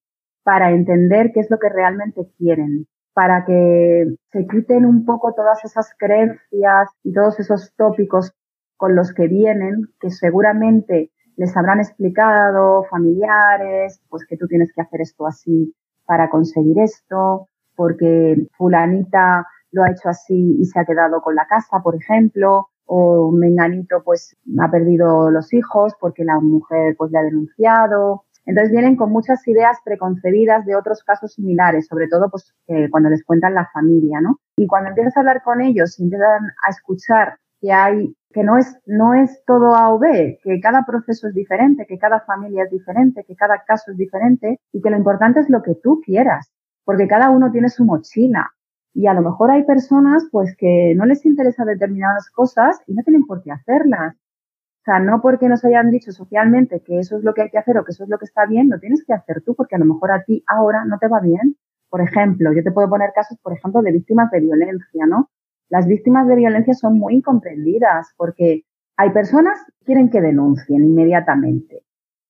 para 0.43 0.71
entender 0.71 1.31
qué 1.33 1.39
es 1.39 1.49
lo 1.49 1.57
que 1.57 1.69
realmente 1.69 2.29
quieren, 2.37 2.87
para 3.13 3.45
que 3.45 4.15
se 4.31 4.45
quiten 4.47 4.85
un 4.85 5.05
poco 5.05 5.33
todas 5.33 5.63
esas 5.65 5.93
creencias 5.97 6.89
y 7.03 7.13
todos 7.13 7.39
esos 7.39 7.73
tópicos 7.75 8.33
con 8.77 8.95
los 8.95 9.13
que 9.13 9.27
vienen, 9.27 9.87
que 9.99 10.11
seguramente 10.11 11.11
les 11.37 11.55
habrán 11.57 11.79
explicado 11.79 12.83
familiares, 12.89 14.01
pues 14.09 14.25
que 14.27 14.37
tú 14.37 14.47
tienes 14.47 14.71
que 14.73 14.81
hacer 14.81 15.01
esto 15.01 15.25
así 15.25 15.73
para 16.05 16.29
conseguir 16.29 16.79
esto, 16.79 17.49
porque 17.75 18.47
fulanita 18.57 19.45
lo 19.71 19.83
ha 19.83 19.91
hecho 19.91 20.09
así 20.09 20.57
y 20.59 20.65
se 20.65 20.79
ha 20.79 20.85
quedado 20.85 21.21
con 21.21 21.35
la 21.35 21.45
casa, 21.47 21.81
por 21.83 21.95
ejemplo, 21.95 22.69
o 22.85 23.31
menganito 23.31 24.03
pues 24.03 24.35
ha 24.59 24.69
perdido 24.71 25.31
los 25.31 25.51
hijos 25.53 25.93
porque 25.99 26.23
la 26.23 26.39
mujer 26.39 26.95
pues 26.97 27.11
le 27.11 27.19
ha 27.19 27.23
denunciado. 27.23 28.23
Entonces 28.45 28.71
vienen 28.71 28.95
con 28.95 29.11
muchas 29.11 29.45
ideas 29.47 29.77
preconcebidas 29.83 30.65
de 30.65 30.75
otros 30.75 31.03
casos 31.03 31.33
similares, 31.33 31.87
sobre 31.87 32.07
todo 32.07 32.29
pues 32.29 32.53
cuando 32.91 33.09
les 33.09 33.23
cuentan 33.25 33.55
la 33.55 33.69
familia, 33.73 34.21
¿no? 34.21 34.39
Y 34.55 34.67
cuando 34.67 34.89
empiezas 34.89 35.17
a 35.17 35.21
hablar 35.21 35.41
con 35.43 35.61
ellos 35.61 35.99
empiezan 35.99 36.45
a 36.65 36.69
escuchar 36.69 37.39
que 37.59 37.71
hay 37.71 38.15
que 38.31 38.43
no 38.43 38.57
es 38.57 38.77
no 38.85 39.13
es 39.13 39.43
todo 39.45 39.75
A 39.75 39.93
o 39.93 39.97
B, 39.97 40.39
que 40.43 40.59
cada 40.59 40.85
proceso 40.85 41.27
es 41.27 41.33
diferente, 41.33 41.85
que 41.87 41.97
cada 41.97 42.19
familia 42.21 42.63
es 42.65 42.69
diferente, 42.69 43.23
que 43.27 43.35
cada 43.35 43.63
caso 43.65 43.91
es 43.91 43.97
diferente 43.97 44.59
y 44.71 44.81
que 44.81 44.89
lo 44.89 44.97
importante 44.97 45.39
es 45.39 45.49
lo 45.49 45.63
que 45.63 45.73
tú 45.81 46.01
quieras 46.05 46.51
porque 46.85 47.07
cada 47.07 47.29
uno 47.29 47.51
tiene 47.51 47.69
su 47.69 47.83
mochila. 47.83 48.51
Y 48.93 49.07
a 49.07 49.13
lo 49.13 49.21
mejor 49.21 49.51
hay 49.51 49.63
personas 49.63 50.25
pues 50.31 50.55
que 50.55 50.93
no 50.95 51.05
les 51.05 51.25
interesa 51.25 51.65
determinadas 51.65 52.29
cosas 52.29 52.79
y 52.87 52.93
no 52.93 53.03
tienen 53.03 53.25
por 53.25 53.43
qué 53.43 53.51
hacerlas. 53.51 54.15
O 54.15 54.83
sea, 54.85 54.99
no 54.99 55.21
porque 55.21 55.49
nos 55.49 55.65
hayan 55.65 55.91
dicho 55.91 56.11
socialmente 56.11 56.81
que 56.81 56.99
eso 56.99 57.17
es 57.17 57.23
lo 57.23 57.33
que 57.33 57.41
hay 57.41 57.49
que 57.49 57.57
hacer 57.57 57.77
o 57.77 57.83
que 57.83 57.91
eso 57.91 58.03
es 58.03 58.09
lo 58.09 58.19
que 58.19 58.25
está 58.25 58.45
bien, 58.45 58.69
lo 58.69 58.79
tienes 58.79 59.03
que 59.03 59.13
hacer 59.13 59.41
tú 59.41 59.55
porque 59.55 59.75
a 59.75 59.79
lo 59.79 59.85
mejor 59.85 60.11
a 60.11 60.23
ti 60.23 60.43
ahora 60.47 60.85
no 60.85 60.97
te 60.99 61.07
va 61.07 61.19
bien. 61.19 61.57
Por 61.89 62.01
ejemplo, 62.01 62.53
yo 62.53 62.63
te 62.63 62.71
puedo 62.71 62.87
poner 62.89 63.11
casos, 63.13 63.37
por 63.39 63.53
ejemplo, 63.53 63.81
de 63.81 63.91
víctimas 63.91 64.29
de 64.31 64.41
violencia, 64.41 65.05
¿no? 65.07 65.29
Las 65.69 65.87
víctimas 65.87 66.27
de 66.27 66.35
violencia 66.35 66.73
son 66.75 66.99
muy 66.99 67.15
incomprendidas 67.15 68.13
porque 68.15 68.63
hay 68.95 69.09
personas 69.09 69.59
que 69.65 69.85
quieren 69.85 70.09
que 70.09 70.21
denuncien 70.21 70.83
inmediatamente, 70.83 71.83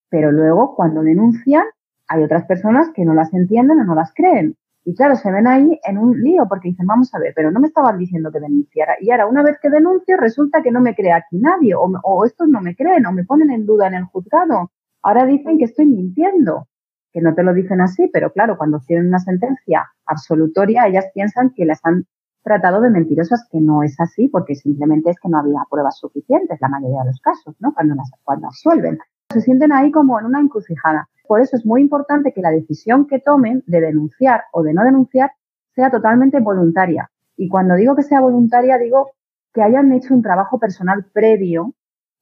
pero 0.09 0.31
luego 0.31 0.75
cuando 0.75 1.03
denuncian 1.03 1.65
hay 2.07 2.23
otras 2.23 2.45
personas 2.45 2.89
que 2.93 3.05
no 3.05 3.13
las 3.13 3.33
entienden 3.33 3.79
o 3.79 3.83
no 3.83 3.95
las 3.95 4.13
creen. 4.13 4.55
Y 4.83 4.93
claro, 4.93 5.15
se 5.15 5.31
ven 5.31 5.47
ahí 5.47 5.79
en 5.83 5.97
un 5.97 6.21
lío 6.21 6.47
porque 6.47 6.69
dicen, 6.69 6.85
vamos 6.85 7.13
a 7.15 7.19
ver, 7.19 7.33
pero 7.35 7.49
no 7.51 7.59
me 7.59 7.67
estaban 7.67 7.97
diciendo 7.97 8.31
que 8.31 8.39
denunciara. 8.39 8.95
Y 9.01 9.09
ahora, 9.09 9.25
una 9.25 9.41
vez 9.41 9.57
que 9.59 9.71
denuncio, 9.71 10.15
resulta 10.15 10.61
que 10.61 10.69
no 10.69 10.79
me 10.79 10.93
cree 10.93 11.11
aquí 11.11 11.39
nadie, 11.39 11.73
o, 11.73 11.89
o 12.03 12.25
estos 12.25 12.47
no 12.47 12.61
me 12.61 12.75
creen, 12.75 13.05
o 13.07 13.11
me 13.11 13.23
ponen 13.23 13.49
en 13.49 13.65
duda 13.65 13.87
en 13.87 13.95
el 13.95 14.03
juzgado. 14.05 14.71
Ahora 15.01 15.25
dicen 15.25 15.57
que 15.57 15.65
estoy 15.65 15.87
mintiendo, 15.87 16.67
que 17.11 17.21
no 17.21 17.33
te 17.33 17.41
lo 17.41 17.53
dicen 17.53 17.81
así, 17.81 18.09
pero 18.13 18.31
claro, 18.31 18.57
cuando 18.57 18.79
tienen 18.85 19.07
una 19.07 19.19
sentencia 19.19 19.89
absolutoria, 20.05 20.85
ellas 20.85 21.05
piensan 21.15 21.51
que 21.55 21.65
las 21.65 21.79
han 21.83 22.05
tratado 22.43 22.79
de 22.79 22.91
mentirosas, 22.91 23.47
que 23.49 23.59
no 23.59 23.81
es 23.81 23.99
así, 23.99 24.27
porque 24.27 24.53
simplemente 24.53 25.09
es 25.09 25.19
que 25.19 25.29
no 25.29 25.39
había 25.39 25.63
pruebas 25.67 25.97
suficientes, 25.97 26.59
la 26.61 26.69
mayoría 26.69 27.01
de 27.01 27.07
los 27.07 27.19
casos, 27.21 27.55
¿no? 27.59 27.73
Cuando 27.73 27.95
las, 27.95 28.11
cuando 28.23 28.47
absuelven. 28.47 28.99
Se 29.33 29.41
sienten 29.41 29.71
ahí 29.71 29.91
como 29.91 30.19
en 30.19 30.27
una 30.27 30.39
encrucijada. 30.39 31.09
Por 31.27 31.41
eso 31.41 31.55
es 31.55 31.65
muy 31.65 31.81
importante 31.81 32.31
que 32.33 32.41
la 32.41 32.51
decisión 32.51 33.07
que 33.07 33.19
tomen 33.19 33.63
de 33.67 33.81
denunciar 33.81 34.43
o 34.51 34.63
de 34.63 34.73
no 34.73 34.83
denunciar 34.83 35.31
sea 35.73 35.89
totalmente 35.89 36.39
voluntaria. 36.39 37.09
Y 37.38 37.49
cuando 37.49 37.75
digo 37.75 37.95
que 37.95 38.03
sea 38.03 38.21
voluntaria, 38.21 38.77
digo 38.77 39.11
que 39.53 39.61
hayan 39.61 39.91
hecho 39.91 40.13
un 40.13 40.21
trabajo 40.21 40.59
personal 40.59 41.05
previo 41.13 41.73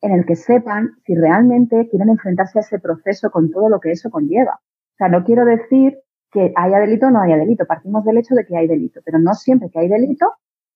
en 0.02 0.12
el 0.12 0.26
que 0.26 0.36
sepan 0.36 0.92
si 1.06 1.16
realmente 1.16 1.88
quieren 1.90 2.10
enfrentarse 2.10 2.60
a 2.60 2.62
ese 2.62 2.80
proceso 2.80 3.32
con 3.32 3.52
todo 3.52 3.70
lo 3.70 3.80
que 3.80 3.92
eso 3.92 4.10
conlleva. 4.10 4.60
O 4.62 4.96
sea, 4.98 5.08
no 5.08 5.24
quiero 5.24 5.46
decir 5.46 6.00
que 6.32 6.52
haya 6.56 6.80
delito 6.80 7.08
o 7.08 7.12
no 7.12 7.22
haya 7.22 7.38
delito. 7.38 7.66
Partimos 7.66 8.04
del 8.04 8.18
hecho 8.18 8.36
de 8.36 8.46
que 8.46 8.58
hay 8.58 8.68
delito, 8.68 9.02
pero 9.06 9.20
no 9.20 9.34
siempre 9.34 9.70
que 9.70 9.80
hay 9.80 9.88
delito 9.88 10.34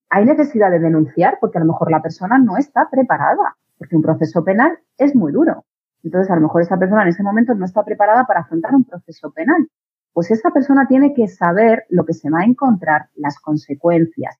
hay 0.10 0.26
necesidad 0.26 0.72
de 0.72 0.80
denunciar 0.80 1.38
porque 1.40 1.58
a 1.58 1.62
lo 1.62 1.68
mejor 1.68 1.92
la 1.92 2.02
persona 2.02 2.38
no 2.38 2.58
está 2.58 2.90
preparada, 2.90 3.58
porque 3.78 3.96
un 3.96 4.02
proceso 4.02 4.44
penal 4.44 4.80
es 4.98 5.16
muy 5.16 5.32
duro. 5.32 5.66
Entonces, 6.04 6.32
a 6.32 6.36
lo 6.36 6.42
mejor 6.42 6.62
esa 6.62 6.78
persona 6.78 7.04
en 7.04 7.10
ese 7.10 7.24
momento 7.24 7.54
no 7.54 7.66
está 7.66 7.84
preparada 7.84 8.26
para 8.26 8.42
afrontar 8.42 8.74
un 8.76 8.84
proceso 8.84 9.32
penal. 9.32 9.68
Pues 10.14 10.32
esa 10.32 10.52
persona 10.52 10.88
tiene 10.88 11.14
que 11.14 11.28
saber 11.28 11.86
lo 11.90 12.06
que 12.06 12.14
se 12.14 12.30
va 12.30 12.40
a 12.40 12.46
encontrar, 12.46 13.10
las 13.16 13.40
consecuencias, 13.40 14.38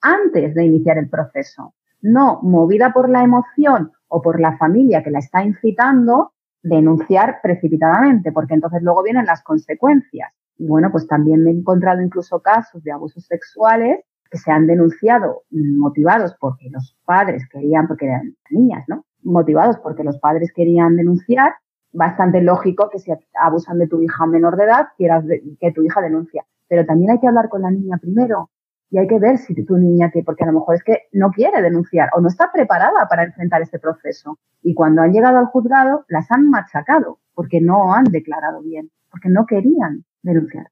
antes 0.00 0.54
de 0.54 0.64
iniciar 0.64 0.98
el 0.98 1.08
proceso. 1.08 1.74
No 2.00 2.40
movida 2.42 2.92
por 2.92 3.08
la 3.08 3.22
emoción 3.24 3.92
o 4.08 4.22
por 4.22 4.40
la 4.40 4.56
familia 4.56 5.02
que 5.02 5.10
la 5.10 5.18
está 5.18 5.44
incitando, 5.44 6.32
denunciar 6.62 7.40
precipitadamente, 7.42 8.32
porque 8.32 8.54
entonces 8.54 8.82
luego 8.82 9.02
vienen 9.02 9.26
las 9.26 9.42
consecuencias. 9.42 10.32
Y 10.56 10.66
bueno, 10.66 10.90
pues 10.90 11.06
también 11.06 11.46
he 11.46 11.50
encontrado 11.50 12.00
incluso 12.00 12.40
casos 12.40 12.82
de 12.82 12.92
abusos 12.92 13.24
sexuales 13.26 14.00
que 14.30 14.38
se 14.38 14.50
han 14.50 14.66
denunciado 14.66 15.42
motivados 15.50 16.36
porque 16.38 16.68
los 16.70 16.96
padres 17.04 17.48
querían, 17.48 17.86
porque 17.86 18.06
eran 18.06 18.36
niñas, 18.50 18.84
¿no? 18.88 19.04
Motivados 19.22 19.78
porque 19.78 20.04
los 20.04 20.18
padres 20.18 20.52
querían 20.54 20.96
denunciar, 20.96 21.54
bastante 21.92 22.40
lógico 22.42 22.88
que 22.90 22.98
si 22.98 23.10
abusan 23.40 23.78
de 23.78 23.88
tu 23.88 24.02
hija 24.02 24.26
menor 24.26 24.56
de 24.56 24.64
edad, 24.64 24.88
quieras 24.96 25.24
que 25.60 25.72
tu 25.72 25.82
hija 25.82 26.00
denuncia. 26.00 26.44
Pero 26.68 26.84
también 26.84 27.10
hay 27.10 27.20
que 27.20 27.28
hablar 27.28 27.48
con 27.48 27.62
la 27.62 27.70
niña 27.70 27.98
primero 27.98 28.50
y 28.90 28.98
hay 28.98 29.06
que 29.06 29.18
ver 29.18 29.38
si 29.38 29.54
tu 29.64 29.76
niña, 29.76 30.10
que, 30.10 30.22
porque 30.22 30.44
a 30.44 30.46
lo 30.46 30.54
mejor 30.54 30.74
es 30.74 30.82
que 30.82 31.02
no 31.12 31.30
quiere 31.30 31.60
denunciar 31.60 32.08
o 32.14 32.20
no 32.20 32.28
está 32.28 32.50
preparada 32.52 33.06
para 33.08 33.24
enfrentar 33.24 33.60
este 33.60 33.78
proceso. 33.78 34.38
Y 34.62 34.74
cuando 34.74 35.02
han 35.02 35.12
llegado 35.12 35.38
al 35.38 35.46
juzgado, 35.46 36.04
las 36.08 36.30
han 36.30 36.48
machacado 36.48 37.18
porque 37.34 37.60
no 37.60 37.94
han 37.94 38.04
declarado 38.04 38.62
bien, 38.62 38.90
porque 39.10 39.28
no 39.28 39.46
querían 39.46 40.04
denunciar. 40.22 40.68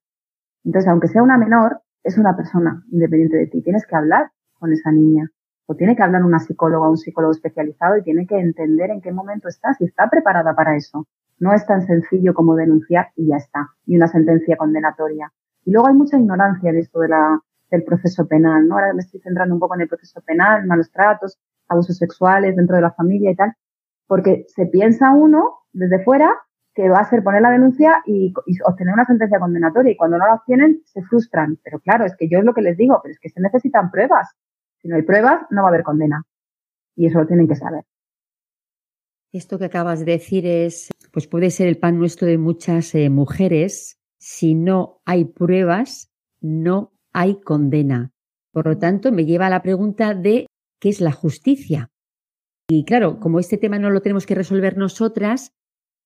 Entonces, 0.65 0.89
aunque 0.89 1.09
sea 1.09 1.23
una 1.23 1.39
menor, 1.39 1.83
es 2.03 2.19
una 2.19 2.37
persona 2.37 2.85
independiente 2.91 3.37
de 3.37 3.47
ti. 3.47 3.63
Tienes 3.63 3.87
que 3.87 3.97
hablar 3.97 4.31
con 4.59 4.73
esa 4.73 4.91
niña 4.93 5.31
o 5.67 5.75
tiene 5.75 5.97
que 5.97 6.03
hablar 6.03 6.25
una 6.25 6.39
psicóloga 6.39 6.87
o 6.87 6.91
un 6.91 6.97
psicólogo 6.97 7.33
especializado 7.33 7.99
y 7.99 8.03
tiene 8.03 8.27
que 8.27 8.39
entender 8.39 8.91
en 8.91 9.01
qué 9.01 9.13
momento 9.13 9.49
está, 9.49 9.75
si 9.75 9.85
está 9.85 10.09
preparada 10.09 10.55
para 10.55 10.77
eso. 10.77 11.07
No 11.39 11.53
es 11.53 11.67
tan 11.67 11.87
sencillo 11.87 12.35
como 12.35 12.55
denunciar 12.55 13.09
y 13.17 13.29
ya 13.29 13.37
está, 13.37 13.71
y 13.85 13.97
una 13.97 14.09
sentencia 14.09 14.57
condenatoria. 14.57 15.33
Y 15.65 15.73
luego 15.73 15.89
hay 15.89 15.95
mucha 15.95 16.17
ignorancia 16.17 16.73
de 16.73 16.81
esto 16.81 17.01
de 17.01 17.09
la, 17.09 17.41
del 17.71 17.85
proceso 17.85 18.27
penal, 18.27 18.67
¿no? 18.69 18.77
Ahora 18.77 18.95
me 18.95 19.01
estoy 19.01 19.21
centrando 19.21 19.55
un 19.55 19.61
poco 19.61 19.75
en 19.75 19.83
el 19.83 19.89
proceso 19.89 20.21
penal, 20.23 20.67
malos 20.67 20.91
tratos, 20.91 21.39
abusos 21.69 21.97
sexuales 21.99 22.57
dentro 22.57 22.77
de 22.77 22.83
la 22.83 22.93
familia 22.93 23.31
y 23.33 23.37
tal, 23.37 23.53
porque 24.07 24.47
se 24.49 24.67
piensa 24.67 25.13
uno 25.13 25.59
desde 25.73 26.03
fuera 26.05 26.33
que 26.75 26.91
va 26.91 26.99
a 26.99 27.09
ser 27.09 27.25
poner 27.25 27.41
la 27.41 27.51
denuncia 27.51 28.03
y, 28.05 28.35
obtener 28.65 28.93
una 28.93 29.07
sentencia 29.07 29.41
condenatoria 29.41 29.93
y 29.93 29.97
cuando 29.97 30.19
no 30.19 30.27
la 30.27 30.35
obtienen 30.35 30.83
se 30.85 31.03
frustran. 31.03 31.59
Pero 31.65 31.81
claro, 31.81 32.05
es 32.05 32.15
que 32.17 32.29
yo 32.29 32.39
es 32.39 32.45
lo 32.45 32.53
que 32.53 32.61
les 32.61 32.77
digo, 32.77 33.01
pero 33.03 33.13
es 33.13 33.19
que 33.19 33.31
se 33.31 33.41
necesitan 33.41 33.91
pruebas. 33.91 34.37
Si 34.87 34.91
no 34.91 34.95
hay 34.99 35.03
pruebas, 35.03 35.41
no 35.51 35.63
va 35.63 35.69
a 35.69 35.71
haber 35.71 35.83
condena. 35.83 36.23
Y 36.95 37.07
eso 37.07 37.19
lo 37.19 37.27
tienen 37.27 37.49
que 37.49 37.57
saber. 37.57 37.83
Esto 39.33 39.59
que 39.59 39.65
acabas 39.65 39.99
de 39.99 40.13
decir 40.13 40.47
es, 40.47 40.91
pues 41.13 41.27
puede 41.27 41.51
ser 41.51 41.67
el 41.67 41.77
pan 41.77 41.99
nuestro 41.99 42.29
de 42.29 42.39
muchas 42.39 42.95
eh, 42.95 43.11
mujeres. 43.11 43.99
Si 44.21 44.55
no 44.55 45.03
hay 45.05 45.25
pruebas, 45.25 46.13
no 46.41 46.93
hay 47.13 47.41
condena. 47.41 48.13
Por 48.53 48.69
lo 48.69 48.79
tanto, 48.79 49.11
me 49.11 49.25
lleva 49.25 49.49
a 49.49 49.51
la 49.51 49.63
pregunta 49.63 50.15
de 50.15 50.47
qué 50.81 50.89
es 50.89 51.01
la 51.01 51.11
justicia. 51.11 51.91
Y 52.69 52.85
claro, 52.85 53.19
como 53.19 53.41
este 53.41 53.59
tema 53.59 53.81
no 53.81 53.91
lo 53.91 54.03
tenemos 54.03 54.25
que 54.25 54.37
resolver 54.37 54.77
nosotras, 54.77 55.51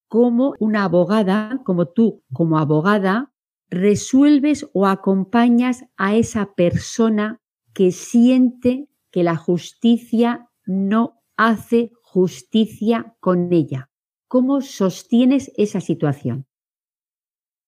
¿cómo 0.07 0.55
una 0.59 0.85
abogada, 0.85 1.61
como 1.65 1.89
tú, 1.89 2.23
como 2.33 2.57
abogada, 2.57 3.31
resuelves 3.69 4.67
o 4.73 4.87
acompañas 4.87 5.85
a 5.97 6.15
esa 6.15 6.55
persona 6.55 7.40
que 7.73 7.91
siente 7.91 8.89
que 9.11 9.23
la 9.23 9.35
justicia 9.35 10.49
no 10.65 11.21
hace 11.37 11.91
justicia 12.01 13.15
con 13.19 13.51
ella? 13.51 13.89
¿Cómo 14.27 14.61
sostienes 14.61 15.51
esa 15.57 15.81
situación? 15.81 16.45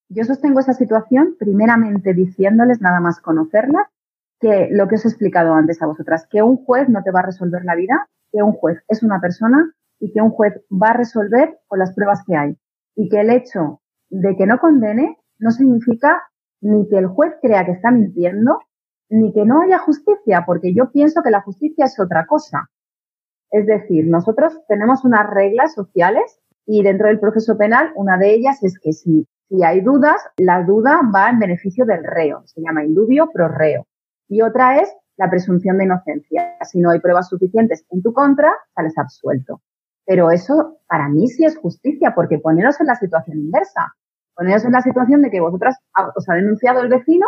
Yo 0.09 0.23
sostengo 0.23 0.59
esa 0.59 0.73
situación 0.73 1.35
primeramente 1.39 2.13
diciéndoles 2.13 2.81
nada 2.81 2.99
más 2.99 3.19
conocerla 3.19 3.89
que 4.39 4.67
lo 4.71 4.87
que 4.87 4.95
os 4.95 5.05
he 5.05 5.07
explicado 5.07 5.53
antes 5.53 5.81
a 5.81 5.87
vosotras, 5.87 6.27
que 6.29 6.41
un 6.41 6.57
juez 6.57 6.89
no 6.89 7.01
te 7.01 7.11
va 7.11 7.21
a 7.21 7.25
resolver 7.25 7.63
la 7.63 7.75
vida, 7.75 8.09
que 8.31 8.43
un 8.43 8.51
juez 8.51 8.83
es 8.89 9.01
una 9.01 9.21
persona 9.21 9.73
y 9.99 10.11
que 10.11 10.21
un 10.21 10.31
juez 10.31 10.53
va 10.69 10.89
a 10.89 10.97
resolver 10.97 11.59
con 11.67 11.79
las 11.79 11.93
pruebas 11.93 12.23
que 12.27 12.35
hay. 12.35 12.57
Y 12.95 13.09
que 13.09 13.21
el 13.21 13.29
hecho 13.29 13.81
de 14.09 14.35
que 14.35 14.45
no 14.45 14.59
condene 14.59 15.17
no 15.39 15.51
significa 15.51 16.21
ni 16.61 16.87
que 16.89 16.97
el 16.97 17.07
juez 17.07 17.33
crea 17.41 17.65
que 17.65 17.71
está 17.71 17.89
mintiendo, 17.89 18.59
ni 19.13 19.32
que 19.32 19.45
no 19.45 19.62
haya 19.62 19.78
justicia, 19.78 20.43
porque 20.45 20.73
yo 20.73 20.91
pienso 20.91 21.21
que 21.21 21.30
la 21.30 21.41
justicia 21.41 21.86
es 21.86 21.99
otra 21.99 22.26
cosa. 22.26 22.69
Es 23.52 23.67
decir, 23.67 24.08
nosotros 24.08 24.60
tenemos 24.67 25.06
unas 25.06 25.30
reglas 25.30 25.73
sociales 25.76 26.39
y 26.65 26.82
dentro 26.82 27.08
del 27.08 27.19
proceso 27.19 27.56
penal 27.56 27.91
una 27.95 28.17
de 28.17 28.34
ellas 28.34 28.63
es 28.63 28.80
que 28.80 28.91
si, 28.91 29.28
si 29.49 29.63
hay 29.63 29.82
dudas, 29.82 30.19
la 30.38 30.63
duda 30.63 31.02
va 31.13 31.30
en 31.30 31.38
beneficio 31.38 31.86
del 31.86 32.04
reo. 32.04 32.41
Se 32.45 32.62
llama 32.62 32.84
indubio 32.84 33.30
pro 33.32 33.49
reo 33.49 33.86
y 34.28 34.41
otra 34.41 34.80
es 34.80 34.91
la 35.17 35.30
presunción 35.30 35.78
de 35.78 35.84
inocencia. 35.84 36.58
Si 36.63 36.80
no 36.80 36.89
hay 36.89 36.99
pruebas 36.99 37.30
suficientes 37.30 37.86
en 37.91 38.02
tu 38.02 38.13
contra, 38.13 38.52
sales 38.73 38.97
absuelto. 38.97 39.62
Pero 40.08 40.32
eso 40.32 40.80
para 40.88 41.08
mí 41.08 41.28
sí 41.28 41.45
es 41.45 41.56
justicia, 41.56 42.15
porque 42.15 42.39
poneros 42.39 42.82
en 42.82 42.88
la 42.88 42.95
situación 42.95 43.38
inversa. 43.38 43.93
Poneros 44.34 44.65
en 44.65 44.71
la 44.71 44.82
situación 44.82 45.21
de 45.21 45.30
que 45.30 45.39
vosotras 45.39 45.78
os 46.15 46.28
ha 46.28 46.34
denunciado 46.34 46.82
el 46.82 46.89
vecino 46.89 47.28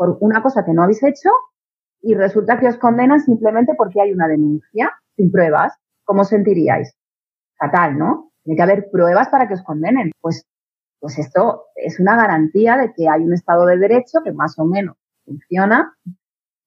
por 0.00 0.16
una 0.20 0.42
cosa 0.42 0.64
que 0.64 0.72
no 0.72 0.82
habéis 0.82 1.02
hecho 1.02 1.28
y 2.00 2.14
resulta 2.14 2.58
que 2.58 2.68
os 2.68 2.78
condenan 2.78 3.20
simplemente 3.20 3.74
porque 3.76 4.00
hay 4.00 4.14
una 4.14 4.28
denuncia 4.28 4.98
sin 5.14 5.30
pruebas. 5.30 5.74
¿Cómo 6.04 6.24
sentiríais? 6.24 6.96
Fatal, 7.58 7.98
¿no? 7.98 8.32
Tiene 8.42 8.56
que 8.56 8.62
haber 8.62 8.90
pruebas 8.90 9.28
para 9.28 9.46
que 9.46 9.52
os 9.52 9.62
condenen. 9.62 10.10
Pues, 10.18 10.46
pues 11.00 11.18
esto 11.18 11.66
es 11.74 12.00
una 12.00 12.16
garantía 12.16 12.78
de 12.78 12.94
que 12.94 13.10
hay 13.10 13.20
un 13.20 13.34
Estado 13.34 13.66
de 13.66 13.76
Derecho 13.76 14.20
que 14.24 14.32
más 14.32 14.58
o 14.58 14.64
menos 14.64 14.96
funciona 15.26 15.94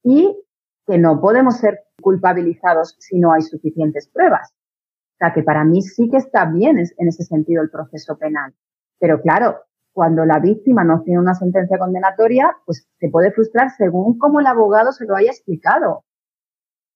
y 0.04 0.40
que 0.86 1.00
no 1.00 1.20
podemos 1.20 1.58
ser 1.58 1.80
culpabilizados 2.04 2.96
si 3.00 3.18
no 3.18 3.34
hay 3.34 3.42
suficientes 3.42 4.08
pruebas. 4.10 4.52
O 4.52 5.18
sea, 5.18 5.34
que 5.34 5.42
para 5.42 5.64
mí 5.64 5.82
sí 5.82 6.08
que 6.08 6.18
está 6.18 6.46
bien 6.46 6.78
en 6.78 7.08
ese 7.08 7.24
sentido 7.24 7.64
el 7.64 7.72
proceso 7.72 8.16
penal. 8.16 8.54
Pero 9.00 9.20
claro, 9.24 9.64
cuando 9.94 10.26
la 10.26 10.40
víctima 10.40 10.84
no 10.84 11.02
tiene 11.04 11.20
una 11.20 11.36
sentencia 11.36 11.78
condenatoria, 11.78 12.56
pues 12.66 12.88
se 13.00 13.10
puede 13.10 13.32
frustrar 13.32 13.70
según 13.78 14.18
cómo 14.18 14.40
el 14.40 14.48
abogado 14.48 14.92
se 14.92 15.06
lo 15.06 15.16
haya 15.16 15.30
explicado. 15.30 16.04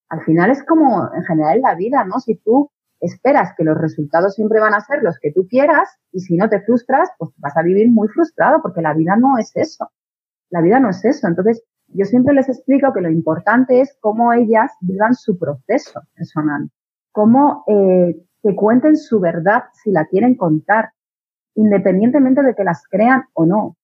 Al 0.08 0.24
final 0.24 0.50
es 0.50 0.64
como 0.64 1.08
en 1.14 1.24
general 1.24 1.60
la 1.60 1.74
vida, 1.74 2.04
¿no? 2.04 2.18
Si 2.18 2.36
tú 2.36 2.70
esperas 3.00 3.54
que 3.56 3.64
los 3.64 3.78
resultados 3.78 4.34
siempre 4.34 4.58
van 4.58 4.74
a 4.74 4.80
ser 4.80 5.02
los 5.02 5.18
que 5.20 5.32
tú 5.32 5.46
quieras 5.46 5.88
y 6.10 6.20
si 6.20 6.36
no 6.36 6.48
te 6.48 6.60
frustras, 6.60 7.10
pues 7.18 7.30
vas 7.36 7.56
a 7.56 7.62
vivir 7.62 7.88
muy 7.90 8.08
frustrado 8.08 8.60
porque 8.60 8.82
la 8.82 8.94
vida 8.94 9.16
no 9.16 9.38
es 9.38 9.52
eso. 9.54 9.90
La 10.50 10.60
vida 10.60 10.80
no 10.80 10.90
es 10.90 11.04
eso. 11.04 11.28
Entonces, 11.28 11.62
yo 11.88 12.04
siempre 12.04 12.34
les 12.34 12.48
explico 12.48 12.92
que 12.92 13.00
lo 13.00 13.10
importante 13.10 13.80
es 13.80 13.96
cómo 14.00 14.32
ellas 14.32 14.72
vivan 14.80 15.14
su 15.14 15.38
proceso 15.38 16.02
personal, 16.14 16.68
cómo 17.12 17.64
eh, 17.68 18.16
que 18.42 18.56
cuenten 18.56 18.96
su 18.96 19.20
verdad 19.20 19.64
si 19.72 19.90
la 19.90 20.06
quieren 20.06 20.34
contar, 20.34 20.90
independientemente 21.58 22.42
de 22.42 22.54
que 22.54 22.62
las 22.62 22.84
crean 22.88 23.24
o 23.32 23.44
no. 23.44 23.76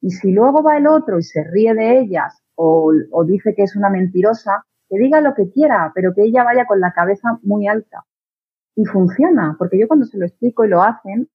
Y 0.00 0.10
si 0.10 0.32
luego 0.32 0.62
va 0.62 0.78
el 0.78 0.86
otro 0.86 1.18
y 1.18 1.22
se 1.22 1.44
ríe 1.44 1.74
de 1.74 2.00
ellas 2.00 2.42
o, 2.54 2.92
dice 3.26 3.54
que 3.54 3.62
es 3.62 3.76
una 3.76 3.90
mentirosa, 3.90 4.64
que 4.88 4.98
diga 4.98 5.20
lo 5.20 5.34
que 5.34 5.50
quiera, 5.50 5.92
pero 5.94 6.14
que 6.14 6.22
ella 6.22 6.44
vaya 6.44 6.64
con 6.64 6.80
la 6.80 6.92
cabeza 6.92 7.38
muy 7.42 7.68
alta. 7.68 8.06
Y 8.74 8.86
funciona, 8.86 9.54
porque 9.58 9.78
yo 9.78 9.86
cuando 9.86 10.06
se 10.06 10.16
lo 10.16 10.24
explico 10.24 10.64
y 10.64 10.68
lo 10.68 10.82
hacen, 10.82 11.28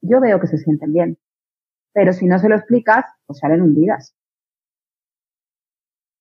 yo 0.00 0.20
veo 0.20 0.40
que 0.40 0.48
se 0.48 0.58
sienten 0.58 0.92
bien. 0.92 1.18
Pero 1.92 2.12
si 2.12 2.26
no 2.26 2.40
se 2.40 2.48
lo 2.48 2.56
explicas, 2.56 3.04
pues 3.26 3.38
salen 3.38 3.62
hundidas. 3.62 4.16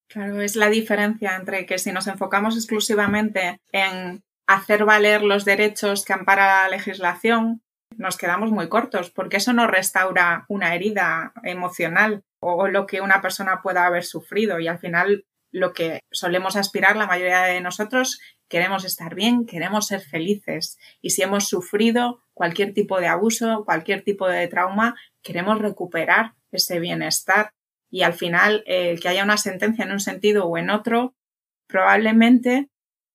Claro, 0.08 0.40
es 0.42 0.56
la 0.56 0.70
diferencia 0.70 1.36
entre 1.36 1.66
que 1.66 1.80
si 1.80 1.92
nos 1.92 2.06
enfocamos 2.06 2.56
exclusivamente 2.56 3.60
en 3.72 4.22
hacer 4.46 4.86
valer 4.86 5.24
los 5.24 5.46
derechos 5.46 6.06
que 6.06 6.14
ampara 6.14 6.64
la 6.64 6.70
legislación, 6.70 7.63
nos 7.98 8.18
quedamos 8.18 8.52
muy 8.52 8.70
cortos, 8.70 9.10
porque 9.10 9.38
eso 9.38 9.54
no 9.54 9.68
restaura 9.68 10.46
una 10.48 10.76
herida 10.76 11.34
emocional 11.44 12.24
o 12.40 12.68
lo 12.68 12.86
que 12.86 13.02
una 13.02 13.22
persona 13.22 13.62
pueda 13.62 13.86
haber 13.86 14.04
sufrido. 14.04 14.60
Y 14.60 14.68
al 14.68 14.80
final 14.80 15.26
lo 15.52 15.72
que 15.74 16.00
solemos 16.12 16.56
aspirar 16.56 16.96
la 16.96 17.08
mayoría 17.08 17.44
de 17.44 17.62
nosotros 17.62 18.20
queremos 18.50 18.86
estar 18.86 19.16
bien, 19.16 19.46
queremos 19.46 19.88
ser 19.88 20.02
felices. 20.02 20.78
Y 21.02 21.12
si 21.12 21.22
hemos 21.22 21.48
sufrido 21.48 22.24
cualquier 22.34 22.74
tipo 22.74 23.00
de 23.00 23.08
abuso, 23.08 23.64
cualquier 23.66 24.04
tipo 24.04 24.28
de 24.28 24.48
trauma, 24.48 24.96
queremos 25.22 25.60
recuperar 25.60 26.34
ese 26.52 26.80
bienestar. 26.80 27.52
Y 27.90 28.02
al 28.02 28.14
final 28.14 28.64
el 28.66 29.00
que 29.00 29.10
haya 29.10 29.24
una 29.24 29.38
sentencia 29.38 29.86
en 29.86 29.92
un 29.92 30.00
sentido 30.00 30.46
o 30.46 30.58
en 30.58 30.70
otro 30.70 31.16
probablemente 31.68 32.70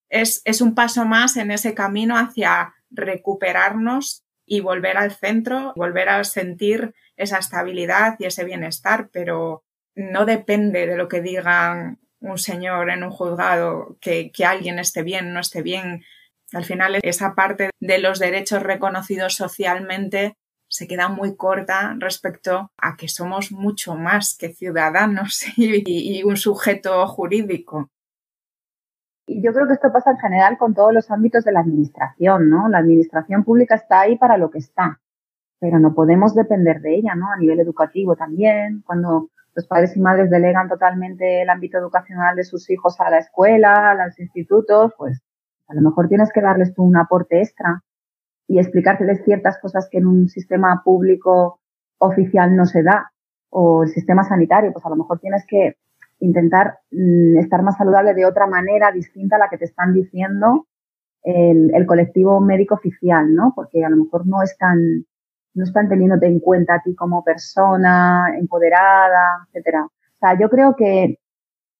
es, 0.09 0.41
es 0.45 0.61
un 0.61 0.75
paso 0.75 1.05
más 1.05 1.37
en 1.37 1.51
ese 1.51 1.73
camino 1.73 2.17
hacia 2.17 2.73
recuperarnos 2.89 4.23
y 4.49 4.59
volver 4.59 4.97
al 4.97 5.11
centro, 5.11 5.73
volver 5.75 6.09
a 6.09 6.23
sentir 6.23 6.93
esa 7.15 7.37
estabilidad 7.37 8.15
y 8.19 8.25
ese 8.25 8.43
bienestar, 8.43 9.09
pero 9.13 9.63
no 9.95 10.25
depende 10.25 10.87
de 10.87 10.97
lo 10.97 11.07
que 11.07 11.21
digan 11.21 11.99
un 12.19 12.37
señor 12.37 12.89
en 12.89 13.03
un 13.03 13.11
juzgado 13.11 13.97
que, 14.01 14.31
que 14.31 14.45
alguien 14.45 14.79
esté 14.79 15.03
bien, 15.03 15.33
no 15.33 15.39
esté 15.39 15.61
bien. 15.61 16.03
Al 16.51 16.65
final 16.65 16.99
esa 17.01 17.35
parte 17.35 17.69
de 17.79 17.99
los 17.99 18.19
derechos 18.19 18.63
reconocidos 18.63 19.35
socialmente 19.35 20.35
se 20.69 20.87
queda 20.87 21.09
muy 21.09 21.35
corta 21.35 21.95
respecto 21.97 22.71
a 22.77 22.95
que 22.95 23.07
somos 23.07 23.51
mucho 23.51 23.95
más 23.95 24.35
que 24.37 24.53
ciudadanos 24.53 25.43
y, 25.57 26.23
un 26.23 26.37
sujeto 26.37 27.05
jurídico. 27.07 27.89
Y 29.31 29.43
yo 29.43 29.53
creo 29.53 29.67
que 29.67 29.73
esto 29.73 29.91
pasa 29.91 30.09
en 30.09 30.17
general 30.17 30.57
con 30.57 30.73
todos 30.73 30.91
los 30.91 31.11
ámbitos 31.11 31.43
de 31.45 31.51
la 31.51 31.59
administración, 31.59 32.49
¿no? 32.49 32.67
La 32.67 32.79
administración 32.79 33.43
pública 33.43 33.75
está 33.75 33.99
ahí 34.01 34.17
para 34.17 34.37
lo 34.37 34.49
que 34.49 34.57
está, 34.57 34.99
pero 35.59 35.77
no 35.77 35.93
podemos 35.93 36.33
depender 36.33 36.81
de 36.81 36.95
ella, 36.95 37.13
¿no? 37.13 37.31
A 37.31 37.37
nivel 37.37 37.59
educativo 37.59 38.15
también, 38.15 38.81
cuando 38.87 39.29
los 39.53 39.67
padres 39.67 39.95
y 39.95 39.99
madres 39.99 40.31
delegan 40.31 40.67
totalmente 40.67 41.43
el 41.43 41.49
ámbito 41.51 41.77
educacional 41.77 42.35
de 42.37 42.43
sus 42.43 42.71
hijos 42.71 42.99
a 42.99 43.11
la 43.11 43.19
escuela, 43.19 43.91
a 43.91 44.07
los 44.07 44.19
institutos, 44.19 44.93
pues 44.97 45.21
a 45.67 45.75
lo 45.75 45.81
mejor 45.81 46.07
tienes 46.07 46.33
que 46.33 46.41
darles 46.41 46.73
tú 46.73 46.81
un 46.81 46.97
aporte 46.97 47.39
extra 47.39 47.83
y 48.47 48.57
explicárseles 48.57 49.23
ciertas 49.25 49.59
cosas 49.59 49.87
que 49.91 49.99
en 49.99 50.07
un 50.07 50.27
sistema 50.27 50.81
público 50.83 51.59
oficial 51.99 52.55
no 52.55 52.65
se 52.65 52.81
da, 52.81 53.11
o 53.51 53.83
el 53.83 53.89
sistema 53.89 54.23
sanitario, 54.23 54.73
pues 54.73 54.83
a 54.87 54.89
lo 54.89 54.95
mejor 54.95 55.19
tienes 55.19 55.45
que 55.47 55.77
intentar 56.19 56.79
mm, 56.91 57.37
estar 57.37 57.63
más 57.63 57.77
saludable 57.77 58.13
de 58.13 58.25
otra 58.25 58.47
manera 58.47 58.91
distinta 58.91 59.35
a 59.35 59.39
la 59.39 59.49
que 59.49 59.57
te 59.57 59.65
están 59.65 59.93
diciendo 59.93 60.67
el, 61.23 61.85
colectivo 61.85 62.39
médico 62.39 62.75
oficial, 62.75 63.33
¿no? 63.33 63.53
Porque 63.55 63.83
a 63.83 63.89
lo 63.89 63.97
mejor 63.97 64.25
no 64.25 64.41
están, 64.41 65.05
no 65.53 65.63
están 65.63 65.89
teniéndote 65.89 66.27
en 66.27 66.39
cuenta 66.39 66.75
a 66.75 66.81
ti 66.81 66.95
como 66.95 67.23
persona 67.23 68.33
empoderada, 68.37 69.45
etcétera. 69.47 69.85
O 69.85 70.17
sea, 70.19 70.39
yo 70.39 70.49
creo 70.49 70.75
que, 70.75 71.19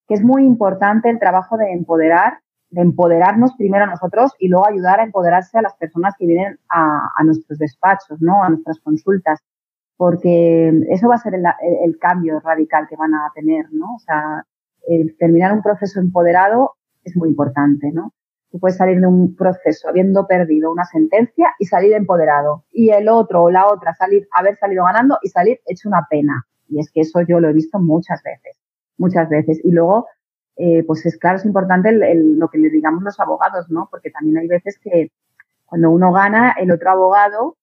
que 0.08 0.14
es 0.14 0.24
muy 0.24 0.46
importante 0.46 1.10
el 1.10 1.20
trabajo 1.20 1.58
de 1.58 1.72
empoderar 1.72 2.40
de 2.70 2.82
empoderarnos 2.82 3.54
primero 3.56 3.86
a 3.86 3.88
nosotros 3.88 4.34
y 4.38 4.48
luego 4.48 4.68
ayudar 4.68 5.00
a 5.00 5.04
empoderarse 5.04 5.58
a 5.58 5.62
las 5.62 5.76
personas 5.76 6.14
que 6.18 6.28
vienen 6.28 6.60
a, 6.70 7.24
nuestros 7.24 7.58
despachos, 7.58 8.22
¿no? 8.22 8.44
A 8.44 8.50
nuestras 8.50 8.80
consultas. 8.80 9.40
Porque 10.00 10.72
eso 10.92 11.10
va 11.10 11.16
a 11.16 11.18
ser 11.18 11.34
el, 11.36 12.00
cambio 12.00 12.40
radical 12.40 12.88
que 12.88 12.96
van 12.96 13.14
a 13.14 13.30
tener, 13.36 13.66
¿no? 13.74 13.96
O 13.96 14.00
sea, 14.00 14.46
terminar 15.18 15.52
un 15.52 15.62
proceso 15.62 16.00
empoderado 16.00 16.76
es 17.04 17.18
muy 17.18 17.28
importante, 17.28 17.92
¿no? 17.92 18.14
Tú 18.50 18.62
puedes 18.62 18.78
salir 18.78 19.02
de 19.02 19.08
un 19.08 19.36
proceso 19.36 19.90
habiendo 19.90 20.26
perdido 20.26 20.72
una 20.72 20.86
sentencia 20.86 21.54
y 21.60 21.66
salir 21.66 21.92
empoderado. 21.92 22.64
Y 22.72 22.92
el 22.92 23.10
otro 23.10 23.44
o 23.44 23.52
la 23.52 23.68
otra 23.68 23.94
salir, 23.94 24.26
haber 24.32 24.58
salido 24.58 24.86
ganando 24.86 25.18
y 25.22 25.28
salir 25.28 25.60
hecho 25.66 25.90
una 25.90 26.08
pena. 26.10 26.48
Y 26.70 26.80
es 26.80 26.90
que 26.94 27.02
eso 27.02 27.20
yo 27.28 27.42
lo 27.42 27.50
he 27.50 27.54
visto 27.54 27.78
muchas 27.78 28.24
veces, 28.24 28.58
muchas 28.98 29.28
veces. 29.28 29.60
Y 29.66 29.72
luego 29.72 30.08
eh, 30.56 30.86
pues 30.88 31.06
es 31.06 31.18
claro, 31.18 31.40
es 31.40 31.46
importante 31.46 31.92
lo 31.92 32.48
que 32.48 32.58
le 32.58 32.70
digamos 32.70 33.04
los 33.04 33.20
abogados, 33.20 33.70
¿no? 33.70 33.90
Porque 33.92 34.12
también 34.12 34.38
hay 34.38 34.48
veces 34.48 34.80
que 34.82 35.12
cuando 35.66 35.92
uno 35.92 36.14
gana, 36.14 36.56
el 36.58 36.72
otro 36.72 36.90
abogado, 36.90 37.58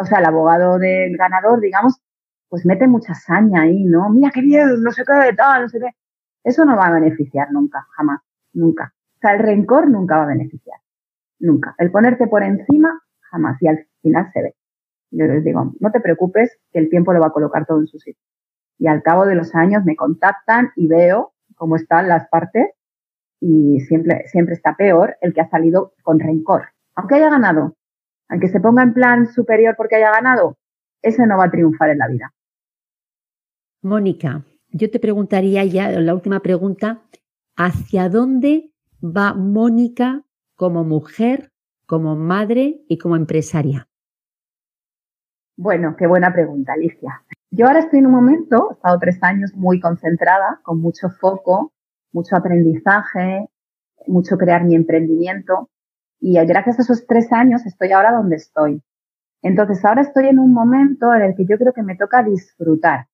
o 0.00 0.04
sea, 0.06 0.18
el 0.18 0.24
abogado 0.24 0.78
del 0.78 1.16
ganador, 1.16 1.60
digamos, 1.60 2.00
pues 2.48 2.64
mete 2.64 2.88
mucha 2.88 3.14
saña 3.14 3.62
ahí, 3.62 3.84
¿no? 3.84 4.08
Mira 4.08 4.30
qué 4.32 4.40
bien, 4.40 4.82
no 4.82 4.90
sé 4.92 5.04
qué, 5.04 5.34
tal, 5.36 5.62
no 5.62 5.68
sé 5.68 5.78
qué. 5.78 5.90
Eso 6.42 6.64
no 6.64 6.74
va 6.76 6.86
a 6.86 6.92
beneficiar 6.92 7.52
nunca, 7.52 7.86
jamás, 7.96 8.20
nunca. 8.54 8.94
O 9.16 9.18
sea, 9.20 9.34
el 9.34 9.40
rencor 9.40 9.90
nunca 9.90 10.16
va 10.16 10.22
a 10.22 10.28
beneficiar, 10.28 10.78
nunca. 11.38 11.74
El 11.76 11.90
ponerte 11.90 12.26
por 12.26 12.42
encima, 12.42 12.98
jamás. 13.30 13.60
Y 13.60 13.68
al 13.68 13.86
final 14.00 14.30
se 14.32 14.42
ve. 14.42 14.54
Yo 15.10 15.26
les 15.26 15.44
digo, 15.44 15.74
no 15.78 15.90
te 15.90 16.00
preocupes, 16.00 16.58
que 16.72 16.78
el 16.78 16.88
tiempo 16.88 17.12
lo 17.12 17.20
va 17.20 17.26
a 17.26 17.32
colocar 17.32 17.66
todo 17.66 17.80
en 17.80 17.86
su 17.86 17.98
sitio. 17.98 18.24
Y 18.78 18.86
al 18.86 19.02
cabo 19.02 19.26
de 19.26 19.34
los 19.34 19.54
años 19.54 19.84
me 19.84 19.96
contactan 19.96 20.70
y 20.76 20.88
veo 20.88 21.34
cómo 21.56 21.76
están 21.76 22.08
las 22.08 22.26
partes 22.28 22.70
y 23.38 23.80
siempre, 23.80 24.26
siempre 24.28 24.54
está 24.54 24.76
peor 24.76 25.18
el 25.20 25.34
que 25.34 25.42
ha 25.42 25.50
salido 25.50 25.92
con 26.02 26.18
rencor. 26.18 26.68
Aunque 26.94 27.16
haya 27.16 27.28
ganado, 27.28 27.76
aunque 28.30 28.48
se 28.48 28.60
ponga 28.60 28.82
en 28.82 28.94
plan 28.94 29.26
superior 29.26 29.74
porque 29.76 29.96
haya 29.96 30.12
ganado, 30.12 30.56
ese 31.02 31.26
no 31.26 31.36
va 31.36 31.46
a 31.46 31.50
triunfar 31.50 31.90
en 31.90 31.98
la 31.98 32.08
vida. 32.08 32.32
Mónica, 33.82 34.44
yo 34.68 34.90
te 34.90 35.00
preguntaría 35.00 35.64
ya, 35.64 35.90
la 35.90 36.14
última 36.14 36.40
pregunta, 36.40 37.02
¿hacia 37.56 38.08
dónde 38.08 38.70
va 39.02 39.34
Mónica 39.34 40.22
como 40.54 40.84
mujer, 40.84 41.50
como 41.86 42.14
madre 42.14 42.82
y 42.88 42.98
como 42.98 43.16
empresaria? 43.16 43.88
Bueno, 45.56 45.96
qué 45.98 46.06
buena 46.06 46.32
pregunta, 46.32 46.74
Alicia. 46.74 47.24
Yo 47.50 47.66
ahora 47.66 47.80
estoy 47.80 47.98
en 47.98 48.06
un 48.06 48.12
momento, 48.12 48.68
he 48.70 48.74
estado 48.74 48.98
tres 48.98 49.18
años 49.22 49.52
muy 49.54 49.80
concentrada, 49.80 50.60
con 50.62 50.80
mucho 50.80 51.08
foco, 51.10 51.72
mucho 52.12 52.36
aprendizaje, 52.36 53.48
mucho 54.06 54.36
crear 54.36 54.64
mi 54.64 54.74
emprendimiento. 54.74 55.69
Y 56.20 56.34
gracias 56.44 56.78
a 56.78 56.82
esos 56.82 57.06
tres 57.06 57.32
años 57.32 57.64
estoy 57.66 57.92
ahora 57.92 58.12
donde 58.12 58.36
estoy. 58.36 58.82
Entonces 59.42 59.84
ahora 59.84 60.02
estoy 60.02 60.26
en 60.26 60.38
un 60.38 60.52
momento 60.52 61.14
en 61.14 61.22
el 61.22 61.34
que 61.34 61.46
yo 61.46 61.56
creo 61.56 61.72
que 61.72 61.82
me 61.82 61.96
toca 61.96 62.22
disfrutar. 62.22 63.06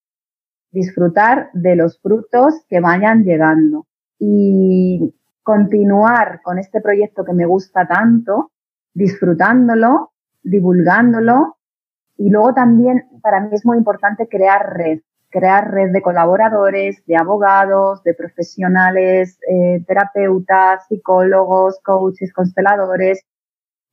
Disfrutar 0.72 1.50
de 1.52 1.76
los 1.76 2.00
frutos 2.00 2.64
que 2.68 2.80
vayan 2.80 3.24
llegando. 3.24 3.86
Y 4.18 5.14
continuar 5.42 6.40
con 6.42 6.58
este 6.58 6.80
proyecto 6.80 7.24
que 7.24 7.32
me 7.32 7.46
gusta 7.46 7.86
tanto, 7.86 8.50
disfrutándolo, 8.92 10.12
divulgándolo 10.42 11.56
y 12.16 12.30
luego 12.30 12.54
también 12.54 13.08
para 13.22 13.40
mí 13.40 13.50
es 13.52 13.64
muy 13.64 13.78
importante 13.78 14.28
crear 14.28 14.74
red, 14.74 15.00
crear 15.30 15.70
red 15.70 15.92
de 15.92 16.02
colaboradores, 16.02 17.04
de 17.06 17.16
abogados, 17.16 18.02
de 18.04 18.14
profesionales, 18.14 19.38
eh, 19.48 19.82
terapeutas, 19.86 20.86
psicólogos, 20.88 21.80
coaches, 21.82 22.32
consteladores 22.32 23.24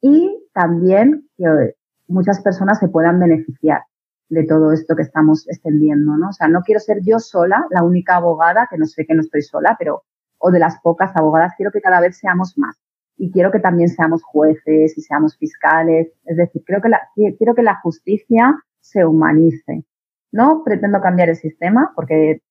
y 0.02 0.48
también 0.54 1.28
que 1.38 1.76
muchas 2.08 2.42
personas 2.42 2.80
se 2.80 2.90
puedan 2.90 3.20
beneficiar 3.20 3.82
de 4.30 4.46
todo 4.46 4.72
esto 4.72 4.96
que 4.96 5.04
estamos 5.04 5.48
extendiendo, 5.48 6.18
¿no? 6.18 6.30
O 6.30 6.34
sea, 6.34 6.48
no 6.48 6.62
quiero 6.62 6.80
ser 6.80 7.00
yo 7.04 7.20
sola, 7.20 7.66
la 7.70 7.84
única 7.84 8.16
abogada, 8.16 8.68
que 8.70 8.78
no 8.78 8.86
sé 8.86 9.06
que 9.06 9.14
no 9.14 9.22
estoy 9.22 9.42
sola, 9.42 9.76
pero, 9.78 10.04
o 10.40 10.52
de 10.52 10.60
las 10.60 10.80
pocas 10.82 11.16
abogadas, 11.16 11.54
quiero 11.56 11.72
que 11.72 11.82
cada 11.82 12.02
vez 12.02 12.18
seamos 12.18 12.58
más 12.58 12.78
y 13.18 13.32
quiero 13.32 13.52
que 13.52 13.60
también 13.60 13.90
seamos 13.90 14.24
jueces 14.24 14.98
y 14.98 15.02
seamos 15.02 15.38
fiscales. 15.38 16.12
Es 16.26 16.38
decir, 16.38 16.64
creo 16.66 16.82
que 16.82 16.90
la, 16.90 17.02
quiero 17.16 17.56
que 17.56 17.64
la 17.64 17.80
justicia 17.82 18.60
se 18.80 19.06
humanice. 19.06 19.86
No 20.34 20.64
pretendo 20.66 21.00
cambiar 21.00 21.30
el 21.30 21.38
sistema 21.38 21.94
porque 21.96 22.42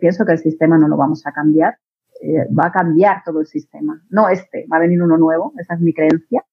pienso 0.00 0.24
que 0.24 0.32
el 0.32 0.38
sistema 0.38 0.78
no 0.78 0.88
lo 0.88 0.96
vamos 0.96 1.26
a 1.26 1.32
cambiar. 1.32 1.76
Eh, 2.22 2.46
va 2.50 2.68
a 2.68 2.72
cambiar 2.72 3.22
todo 3.24 3.40
el 3.40 3.46
sistema. 3.46 4.02
No 4.08 4.30
este, 4.30 4.66
va 4.72 4.78
a 4.78 4.80
venir 4.80 5.02
uno 5.02 5.18
nuevo, 5.18 5.52
esa 5.58 5.74
es 5.74 5.80
mi 5.80 5.92
creencia. 5.92 6.44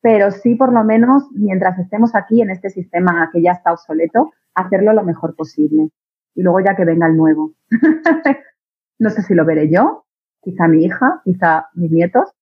Pero 0.00 0.30
sí, 0.30 0.54
por 0.54 0.72
lo 0.72 0.82
menos, 0.84 1.24
mientras 1.32 1.78
estemos 1.78 2.14
aquí 2.14 2.40
en 2.40 2.50
este 2.50 2.70
sistema 2.70 3.28
que 3.30 3.42
ya 3.42 3.52
está 3.52 3.72
obsoleto, 3.72 4.32
hacerlo 4.54 4.94
lo 4.94 5.04
mejor 5.04 5.36
posible. 5.36 5.90
Y 6.34 6.42
luego 6.42 6.60
ya 6.60 6.74
que 6.74 6.86
venga 6.86 7.06
el 7.06 7.16
nuevo. 7.16 7.52
no 8.98 9.10
sé 9.10 9.22
si 9.22 9.34
lo 9.34 9.44
veré 9.44 9.70
yo, 9.70 10.06
quizá 10.40 10.66
mi 10.66 10.84
hija, 10.84 11.20
quizá 11.24 11.66
mis 11.74 11.90
nietos, 11.90 12.32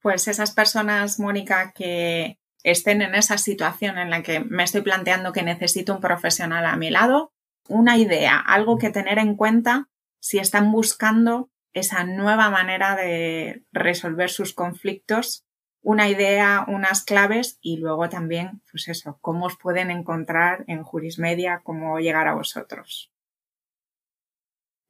pues 0.00 0.28
esas 0.28 0.54
personas, 0.54 1.18
Mónica, 1.18 1.72
que 1.74 2.37
estén 2.62 3.02
en 3.02 3.14
esa 3.14 3.38
situación 3.38 3.98
en 3.98 4.10
la 4.10 4.22
que 4.22 4.40
me 4.40 4.64
estoy 4.64 4.82
planteando 4.82 5.32
que 5.32 5.42
necesito 5.42 5.94
un 5.94 6.00
profesional 6.00 6.66
a 6.66 6.76
mi 6.76 6.90
lado, 6.90 7.32
una 7.68 7.96
idea, 7.96 8.38
algo 8.38 8.78
que 8.78 8.90
tener 8.90 9.18
en 9.18 9.36
cuenta 9.36 9.88
si 10.20 10.38
están 10.38 10.72
buscando 10.72 11.50
esa 11.72 12.04
nueva 12.04 12.50
manera 12.50 12.96
de 12.96 13.64
resolver 13.72 14.30
sus 14.30 14.54
conflictos, 14.54 15.44
una 15.80 16.08
idea, 16.08 16.64
unas 16.66 17.04
claves 17.04 17.58
y 17.60 17.76
luego 17.76 18.08
también, 18.08 18.62
pues 18.70 18.88
eso, 18.88 19.18
cómo 19.20 19.46
os 19.46 19.56
pueden 19.56 19.90
encontrar 19.90 20.64
en 20.66 20.82
Jurismedia, 20.82 21.60
cómo 21.62 22.00
llegar 22.00 22.26
a 22.26 22.34
vosotros. 22.34 23.12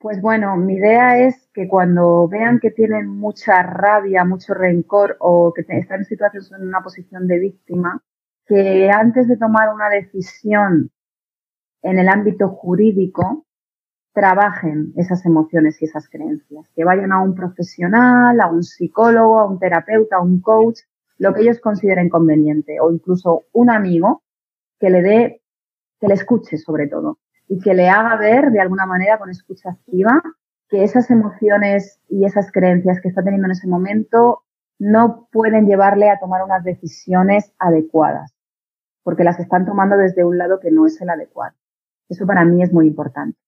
Pues 0.00 0.20
bueno, 0.22 0.56
mi 0.56 0.74
idea 0.74 1.18
es 1.26 1.48
que 1.52 1.66
cuando 1.66 2.28
vean 2.28 2.61
que 2.61 2.70
tienen 2.70 3.08
mucha 3.08 3.64
rabia, 3.64 4.24
mucho 4.24 4.54
rencor 4.54 5.16
o 5.18 5.52
que 5.52 5.62
están 5.62 6.00
en 6.00 6.04
situaciones 6.04 6.52
en 6.52 6.68
una 6.68 6.82
posición 6.82 7.26
de 7.26 7.40
víctima, 7.40 8.00
que 8.46 8.90
antes 8.90 9.26
de 9.26 9.37
tomar 9.37 9.74
una 9.74 9.88
decisión 9.88 10.92
en 11.82 11.98
el 11.98 12.08
ámbito 12.08 12.48
jurídico, 12.48 13.44
trabajen 14.12 14.92
esas 14.96 15.26
emociones 15.26 15.82
y 15.82 15.87
esas 15.87 16.08
creencias, 16.08 16.68
que 16.76 16.84
vayan 16.84 17.11
a 17.11 17.20
un 17.20 17.34
profesional, 17.34 18.40
a 18.40 18.46
un 18.46 18.62
psicólogo, 18.62 19.40
a 19.40 19.46
un 19.46 19.58
terapeuta, 19.58 20.16
a 20.16 20.22
un 20.22 20.40
coach, 20.40 20.78
lo 21.18 21.34
que 21.34 21.42
ellos 21.42 21.58
consideren 21.58 22.08
conveniente, 22.08 22.78
o 22.80 22.92
incluso 22.92 23.46
un 23.52 23.68
amigo 23.68 24.22
que 24.78 24.90
le 24.90 25.02
dé, 25.02 25.42
que 26.00 26.06
le 26.06 26.14
escuche 26.14 26.56
sobre 26.56 26.87
todo, 26.87 27.18
y 27.48 27.58
que 27.61 27.74
le 27.74 27.88
haga 27.88 28.16
ver 28.16 28.50
de 28.50 28.61
alguna 28.61 28.87
manera 28.87 29.18
con 29.18 29.30
escucha 29.30 29.70
activa 29.70 30.22
que 30.68 30.84
esas 30.84 31.11
emociones 31.11 31.98
y 32.08 32.24
esas 32.24 32.52
creencias 32.52 33.00
que 33.00 33.08
está 33.08 33.22
teniendo 33.22 33.46
en 33.46 33.52
ese 33.52 33.66
momento 33.66 34.42
no 34.78 35.28
pueden 35.32 35.66
llevarle 35.66 36.11
a 36.11 36.18
tomar 36.20 36.44
unas 36.44 36.62
decisiones 36.62 37.52
adecuadas, 37.58 38.34
porque 39.02 39.24
las 39.24 39.40
están 39.40 39.64
tomando 39.64 39.96
desde 39.96 40.24
un 40.24 40.38
lado 40.38 40.61
que 40.61 40.70
no 40.70 40.87
es 40.87 41.00
el 41.00 41.08
adecuado. 41.08 41.56
Eso 42.08 42.26
para 42.26 42.44
mí 42.44 42.62
es 42.62 42.72
muy 42.72 42.87
importante. 42.87 43.38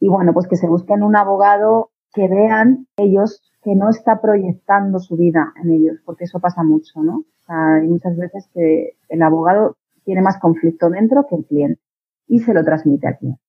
Y 0.00 0.08
bueno, 0.08 0.32
pues 0.32 0.46
que 0.46 0.56
se 0.56 0.68
busquen 0.68 1.02
un 1.02 1.16
abogado 1.16 1.90
que 2.14 2.28
vean 2.28 2.86
ellos 2.96 3.42
que 3.62 3.74
no 3.74 3.90
está 3.90 4.20
proyectando 4.20 5.00
su 5.00 5.16
vida 5.16 5.52
en 5.62 5.70
ellos, 5.72 5.98
porque 6.04 6.24
eso 6.24 6.38
pasa 6.38 6.62
mucho, 6.62 7.02
¿no? 7.02 7.24
hay 7.48 7.86
muchas 7.86 8.16
veces 8.16 8.48
que 8.52 8.96
el 9.08 9.22
abogado 9.22 9.76
tiene 10.04 10.20
más 10.20 10.38
conflicto 10.38 10.90
dentro 10.90 11.26
que 11.28 11.36
el 11.36 11.44
cliente 11.44 11.80
y 12.26 12.40
se 12.40 12.54
lo 12.54 12.64
transmite 12.64 13.08
al 13.08 13.18
cliente. 13.18 13.40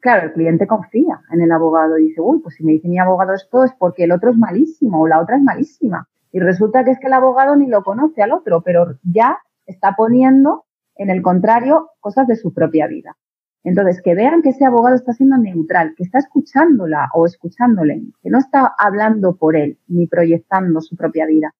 Claro, 0.00 0.26
el 0.26 0.32
cliente 0.32 0.66
confía 0.66 1.20
en 1.32 1.40
el 1.40 1.50
abogado 1.50 1.98
y 1.98 2.08
dice, 2.08 2.20
uy, 2.20 2.40
pues 2.40 2.54
si 2.54 2.64
me 2.64 2.72
dice 2.72 2.88
mi 2.88 2.98
abogado 2.98 3.34
esto 3.34 3.64
es 3.64 3.72
porque 3.78 4.04
el 4.04 4.12
otro 4.12 4.30
es 4.30 4.36
malísimo 4.36 5.00
o 5.00 5.08
la 5.08 5.20
otra 5.20 5.36
es 5.36 5.42
malísima. 5.42 6.08
Y 6.30 6.38
resulta 6.38 6.84
que 6.84 6.92
es 6.92 7.00
que 7.00 7.08
el 7.08 7.14
abogado 7.14 7.56
ni 7.56 7.66
lo 7.66 7.82
conoce 7.82 8.22
al 8.22 8.32
otro, 8.32 8.62
pero 8.62 8.98
ya 9.02 9.38
está 9.66 9.94
poniendo 9.96 10.66
en 10.94 11.10
el 11.10 11.22
contrario 11.22 11.90
cosas 12.00 12.26
de 12.26 12.36
su 12.36 12.52
propia 12.52 12.86
vida. 12.86 13.16
Entonces, 13.64 14.00
que 14.02 14.14
vean 14.14 14.42
que 14.42 14.50
ese 14.50 14.64
abogado 14.64 14.94
está 14.94 15.12
siendo 15.12 15.36
neutral, 15.36 15.94
que 15.96 16.04
está 16.04 16.18
escuchándola 16.18 17.08
o 17.12 17.26
escuchándole, 17.26 18.02
que 18.22 18.30
no 18.30 18.38
está 18.38 18.72
hablando 18.78 19.36
por 19.36 19.56
él 19.56 19.78
ni 19.88 20.06
proyectando 20.06 20.80
su 20.80 20.96
propia 20.96 21.26
vida. 21.26 21.54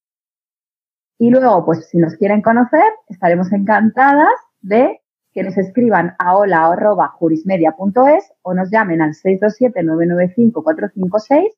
Y 1.18 1.30
luego, 1.30 1.64
pues 1.64 1.88
si 1.88 1.98
nos 1.98 2.14
quieren 2.14 2.40
conocer, 2.42 2.92
estaremos 3.08 3.52
encantadas 3.52 4.32
de 4.60 5.00
que 5.38 5.44
nos 5.44 5.56
escriban 5.56 6.16
a 6.18 6.36
hola.jurismedia.es 6.36 8.32
o 8.42 8.54
nos 8.54 8.72
llamen 8.72 9.00
al 9.00 9.12
627-995-456, 9.12 11.50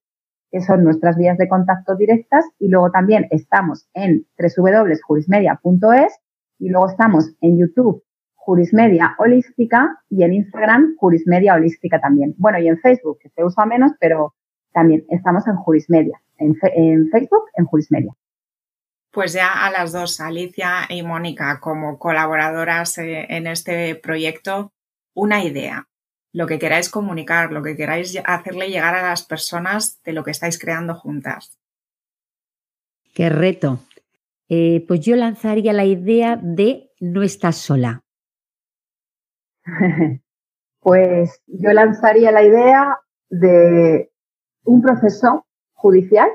que 0.50 0.60
son 0.60 0.84
nuestras 0.84 1.16
vías 1.16 1.38
de 1.38 1.48
contacto 1.48 1.96
directas, 1.96 2.44
y 2.58 2.68
luego 2.68 2.90
también 2.90 3.26
estamos 3.30 3.88
en 3.94 4.26
www.jurismedia.es 4.38 6.20
y 6.58 6.68
luego 6.68 6.90
estamos 6.90 7.34
en 7.40 7.56
YouTube 7.56 8.04
Jurismedia 8.34 9.14
Holística 9.18 9.96
y 10.10 10.24
en 10.24 10.34
Instagram 10.34 10.96
Jurismedia 10.98 11.54
Holística 11.54 11.98
también. 12.02 12.34
Bueno, 12.36 12.58
y 12.58 12.68
en 12.68 12.78
Facebook, 12.80 13.16
que 13.22 13.30
se 13.30 13.42
usa 13.42 13.64
menos, 13.64 13.92
pero 13.98 14.34
también 14.74 15.06
estamos 15.08 15.46
en 15.46 15.56
Jurismedia, 15.56 16.20
en, 16.36 16.54
en 16.74 17.08
Facebook, 17.08 17.44
en 17.54 17.64
Jurismedia. 17.64 18.12
Pues 19.12 19.32
ya 19.32 19.66
a 19.66 19.70
las 19.70 19.92
dos, 19.92 20.20
Alicia 20.20 20.86
y 20.88 21.02
Mónica, 21.02 21.58
como 21.60 21.98
colaboradoras 21.98 22.98
eh, 22.98 23.26
en 23.28 23.46
este 23.46 23.96
proyecto, 23.96 24.72
una 25.14 25.42
idea, 25.42 25.88
lo 26.32 26.46
que 26.46 26.58
queráis 26.58 26.88
comunicar, 26.88 27.50
lo 27.50 27.62
que 27.62 27.76
queráis 27.76 28.16
hacerle 28.24 28.68
llegar 28.68 28.94
a 28.94 29.02
las 29.02 29.24
personas 29.24 30.00
de 30.04 30.12
lo 30.12 30.22
que 30.22 30.30
estáis 30.30 30.58
creando 30.58 30.94
juntas. 30.94 31.58
Qué 33.14 33.28
reto. 33.28 33.80
Eh, 34.48 34.84
pues 34.86 35.00
yo 35.00 35.16
lanzaría 35.16 35.72
la 35.72 35.84
idea 35.84 36.38
de 36.40 36.90
no 37.00 37.22
estás 37.22 37.56
sola. 37.56 38.02
pues 40.80 41.42
yo 41.46 41.72
lanzaría 41.72 42.30
la 42.32 42.42
idea 42.42 42.98
de 43.28 44.12
un 44.64 44.82
proceso 44.82 45.46
judicial 45.72 46.28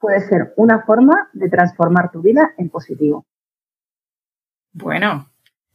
puede 0.00 0.26
ser 0.26 0.54
una 0.56 0.82
forma 0.82 1.28
de 1.32 1.48
transformar 1.48 2.10
tu 2.10 2.22
vida 2.22 2.54
en 2.56 2.70
positivo. 2.70 3.26
Bueno, 4.72 5.30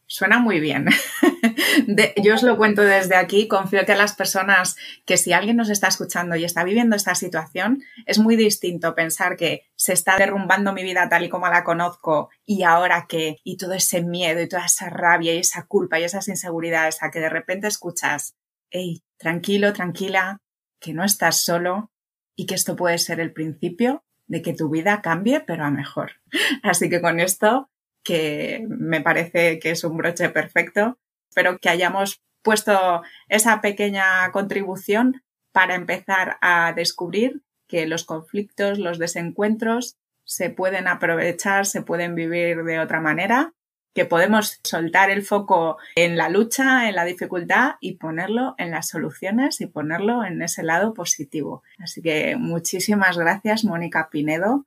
suena 0.08 0.40
muy 0.40 0.60
bien. 0.60 0.88
yo 2.24 2.36
os 2.36 2.44
lo 2.44 2.58
cuento 2.58 2.82
desde 2.82 3.16
aquí, 3.16 3.48
confío 3.48 3.86
que 3.86 3.96
las 3.96 4.16
personas, 4.16 4.78
que 5.06 5.18
si 5.18 5.34
alguien 5.34 5.58
nos 5.58 5.70
está 5.70 5.88
escuchando 5.88 6.36
y 6.36 6.44
está 6.44 6.64
viviendo 6.64 6.96
esta 6.96 7.14
situación, 7.14 7.84
es 8.06 8.18
muy 8.18 8.36
distinto 8.36 8.96
pensar 8.96 9.36
que 9.38 9.64
se 9.76 9.94
está 9.94 10.18
derrumbando 10.18 10.74
mi 10.74 10.84
vida 10.84 11.10
tal 11.10 11.26
y 11.26 11.30
como 11.30 11.48
la 11.48 11.64
conozco 11.64 12.30
y 12.46 12.64
ahora 12.64 13.06
que, 13.08 13.38
y 13.44 13.58
todo 13.58 13.74
ese 13.74 14.02
miedo 14.02 14.42
y 14.42 14.50
toda 14.50 14.66
esa 14.66 14.90
rabia 14.90 15.36
y 15.36 15.40
esa 15.40 15.66
culpa 15.68 16.00
y 16.00 16.04
esas 16.04 16.28
inseguridades 16.28 17.04
a 17.04 17.12
que 17.12 17.20
de 17.20 17.30
repente 17.30 17.68
escuchas, 17.68 18.36
hey, 18.72 19.04
tranquilo, 19.18 19.74
tranquila, 19.74 20.42
que 20.80 20.94
no 20.94 21.04
estás 21.04 21.44
solo 21.44 21.92
y 22.36 22.46
que 22.46 22.56
esto 22.56 22.76
puede 22.76 22.98
ser 22.98 23.20
el 23.20 23.34
principio 23.34 24.05
de 24.28 24.42
que 24.42 24.54
tu 24.54 24.70
vida 24.70 25.02
cambie, 25.02 25.40
pero 25.42 25.64
a 25.64 25.72
mejor. 25.72 26.14
Así 26.64 26.90
que 26.90 27.02
con 27.02 27.20
esto, 27.20 27.70
que 28.04 28.66
me 28.68 29.02
parece 29.02 29.60
que 29.60 29.72
es 29.72 29.84
un 29.84 29.98
broche 29.98 30.30
perfecto, 30.30 31.00
espero 31.30 31.58
que 31.60 31.70
hayamos 31.70 32.22
puesto 32.44 33.02
esa 33.28 33.62
pequeña 33.62 34.32
contribución 34.32 35.24
para 35.52 35.76
empezar 35.76 36.38
a 36.42 36.74
descubrir 36.74 37.42
que 37.68 37.88
los 37.88 38.04
conflictos, 38.04 38.78
los 38.78 39.00
desencuentros 39.00 39.98
se 40.24 40.50
pueden 40.50 40.88
aprovechar, 40.88 41.66
se 41.66 41.82
pueden 41.82 42.16
vivir 42.16 42.64
de 42.64 42.80
otra 42.80 43.02
manera 43.02 43.54
que 43.96 44.06
podemos 44.06 44.60
soltar 44.64 45.10
el 45.10 45.24
foco 45.24 45.78
en 45.96 46.18
la 46.18 46.28
lucha, 46.30 46.90
en 46.90 46.96
la 46.96 47.06
dificultad 47.06 47.76
y 47.80 47.94
ponerlo 47.94 48.54
en 48.58 48.72
las 48.72 48.90
soluciones 48.90 49.62
y 49.62 49.68
ponerlo 49.68 50.26
en 50.26 50.42
ese 50.42 50.64
lado 50.64 50.94
positivo. 50.94 51.64
Así 51.80 52.02
que 52.02 52.36
muchísimas 52.36 53.18
gracias, 53.18 53.64
Mónica 53.64 54.10
Pinedo. 54.12 54.66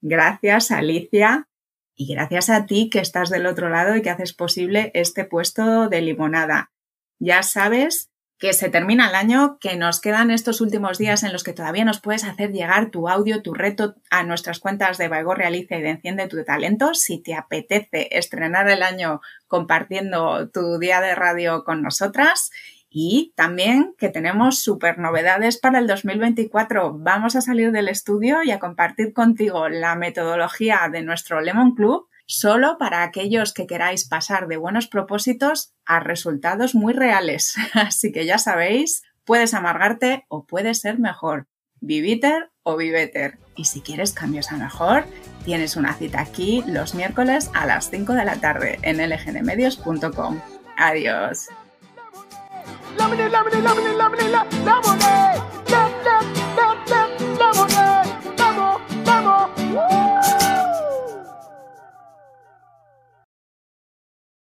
Gracias, 0.00 0.70
Alicia. 0.70 1.48
Y 1.96 2.14
gracias 2.14 2.48
a 2.48 2.64
ti 2.64 2.88
que 2.88 3.00
estás 3.00 3.28
del 3.28 3.46
otro 3.46 3.68
lado 3.68 3.96
y 3.96 4.02
que 4.02 4.10
haces 4.10 4.32
posible 4.32 4.92
este 4.94 5.24
puesto 5.24 5.88
de 5.88 6.00
limonada. 6.00 6.70
Ya 7.18 7.42
sabes 7.42 8.09
que 8.40 8.54
se 8.54 8.70
termina 8.70 9.10
el 9.10 9.14
año, 9.14 9.58
que 9.60 9.76
nos 9.76 10.00
quedan 10.00 10.30
estos 10.30 10.62
últimos 10.62 10.96
días 10.96 11.22
en 11.24 11.32
los 11.32 11.44
que 11.44 11.52
todavía 11.52 11.84
nos 11.84 12.00
puedes 12.00 12.24
hacer 12.24 12.52
llegar 12.52 12.90
tu 12.90 13.06
audio, 13.06 13.42
tu 13.42 13.52
reto 13.52 13.96
a 14.10 14.22
nuestras 14.22 14.60
cuentas 14.60 14.96
de 14.96 15.08
Baigor 15.08 15.36
Realiza 15.36 15.76
y 15.76 15.82
de 15.82 15.90
Enciende 15.90 16.26
tu 16.26 16.42
Talento. 16.42 16.94
Si 16.94 17.18
te 17.22 17.34
apetece 17.34 18.08
estrenar 18.10 18.70
el 18.70 18.82
año 18.82 19.20
compartiendo 19.46 20.48
tu 20.48 20.78
día 20.78 21.02
de 21.02 21.14
radio 21.14 21.64
con 21.64 21.82
nosotras. 21.82 22.50
Y 22.88 23.34
también 23.36 23.94
que 23.98 24.08
tenemos 24.08 24.62
súper 24.62 24.98
novedades 24.98 25.58
para 25.58 25.78
el 25.78 25.86
2024. 25.86 26.94
Vamos 26.98 27.36
a 27.36 27.42
salir 27.42 27.72
del 27.72 27.88
estudio 27.88 28.42
y 28.42 28.52
a 28.52 28.58
compartir 28.58 29.12
contigo 29.12 29.68
la 29.68 29.96
metodología 29.96 30.88
de 30.90 31.02
nuestro 31.02 31.42
Lemon 31.42 31.74
Club 31.74 32.09
solo 32.30 32.78
para 32.78 33.02
aquellos 33.02 33.52
que 33.52 33.66
queráis 33.66 34.06
pasar 34.06 34.46
de 34.46 34.56
buenos 34.56 34.86
propósitos 34.86 35.74
a 35.84 35.98
resultados 35.98 36.76
muy 36.76 36.92
reales. 36.92 37.56
Así 37.74 38.12
que 38.12 38.24
ya 38.24 38.38
sabéis, 38.38 39.02
puedes 39.24 39.52
amargarte 39.52 40.26
o 40.28 40.46
puedes 40.46 40.80
ser 40.80 41.00
mejor. 41.00 41.48
Viviter 41.80 42.50
o 42.62 42.76
viveter. 42.76 43.38
Y 43.56 43.64
si 43.64 43.80
quieres 43.80 44.12
cambios 44.12 44.52
a 44.52 44.56
mejor, 44.56 45.06
tienes 45.44 45.74
una 45.76 45.92
cita 45.94 46.20
aquí 46.20 46.62
los 46.68 46.94
miércoles 46.94 47.50
a 47.52 47.66
las 47.66 47.90
5 47.90 48.12
de 48.12 48.24
la 48.24 48.36
tarde 48.36 48.78
en 48.82 48.98
lgnmedios.com. 48.98 50.40
Adiós. 50.76 51.48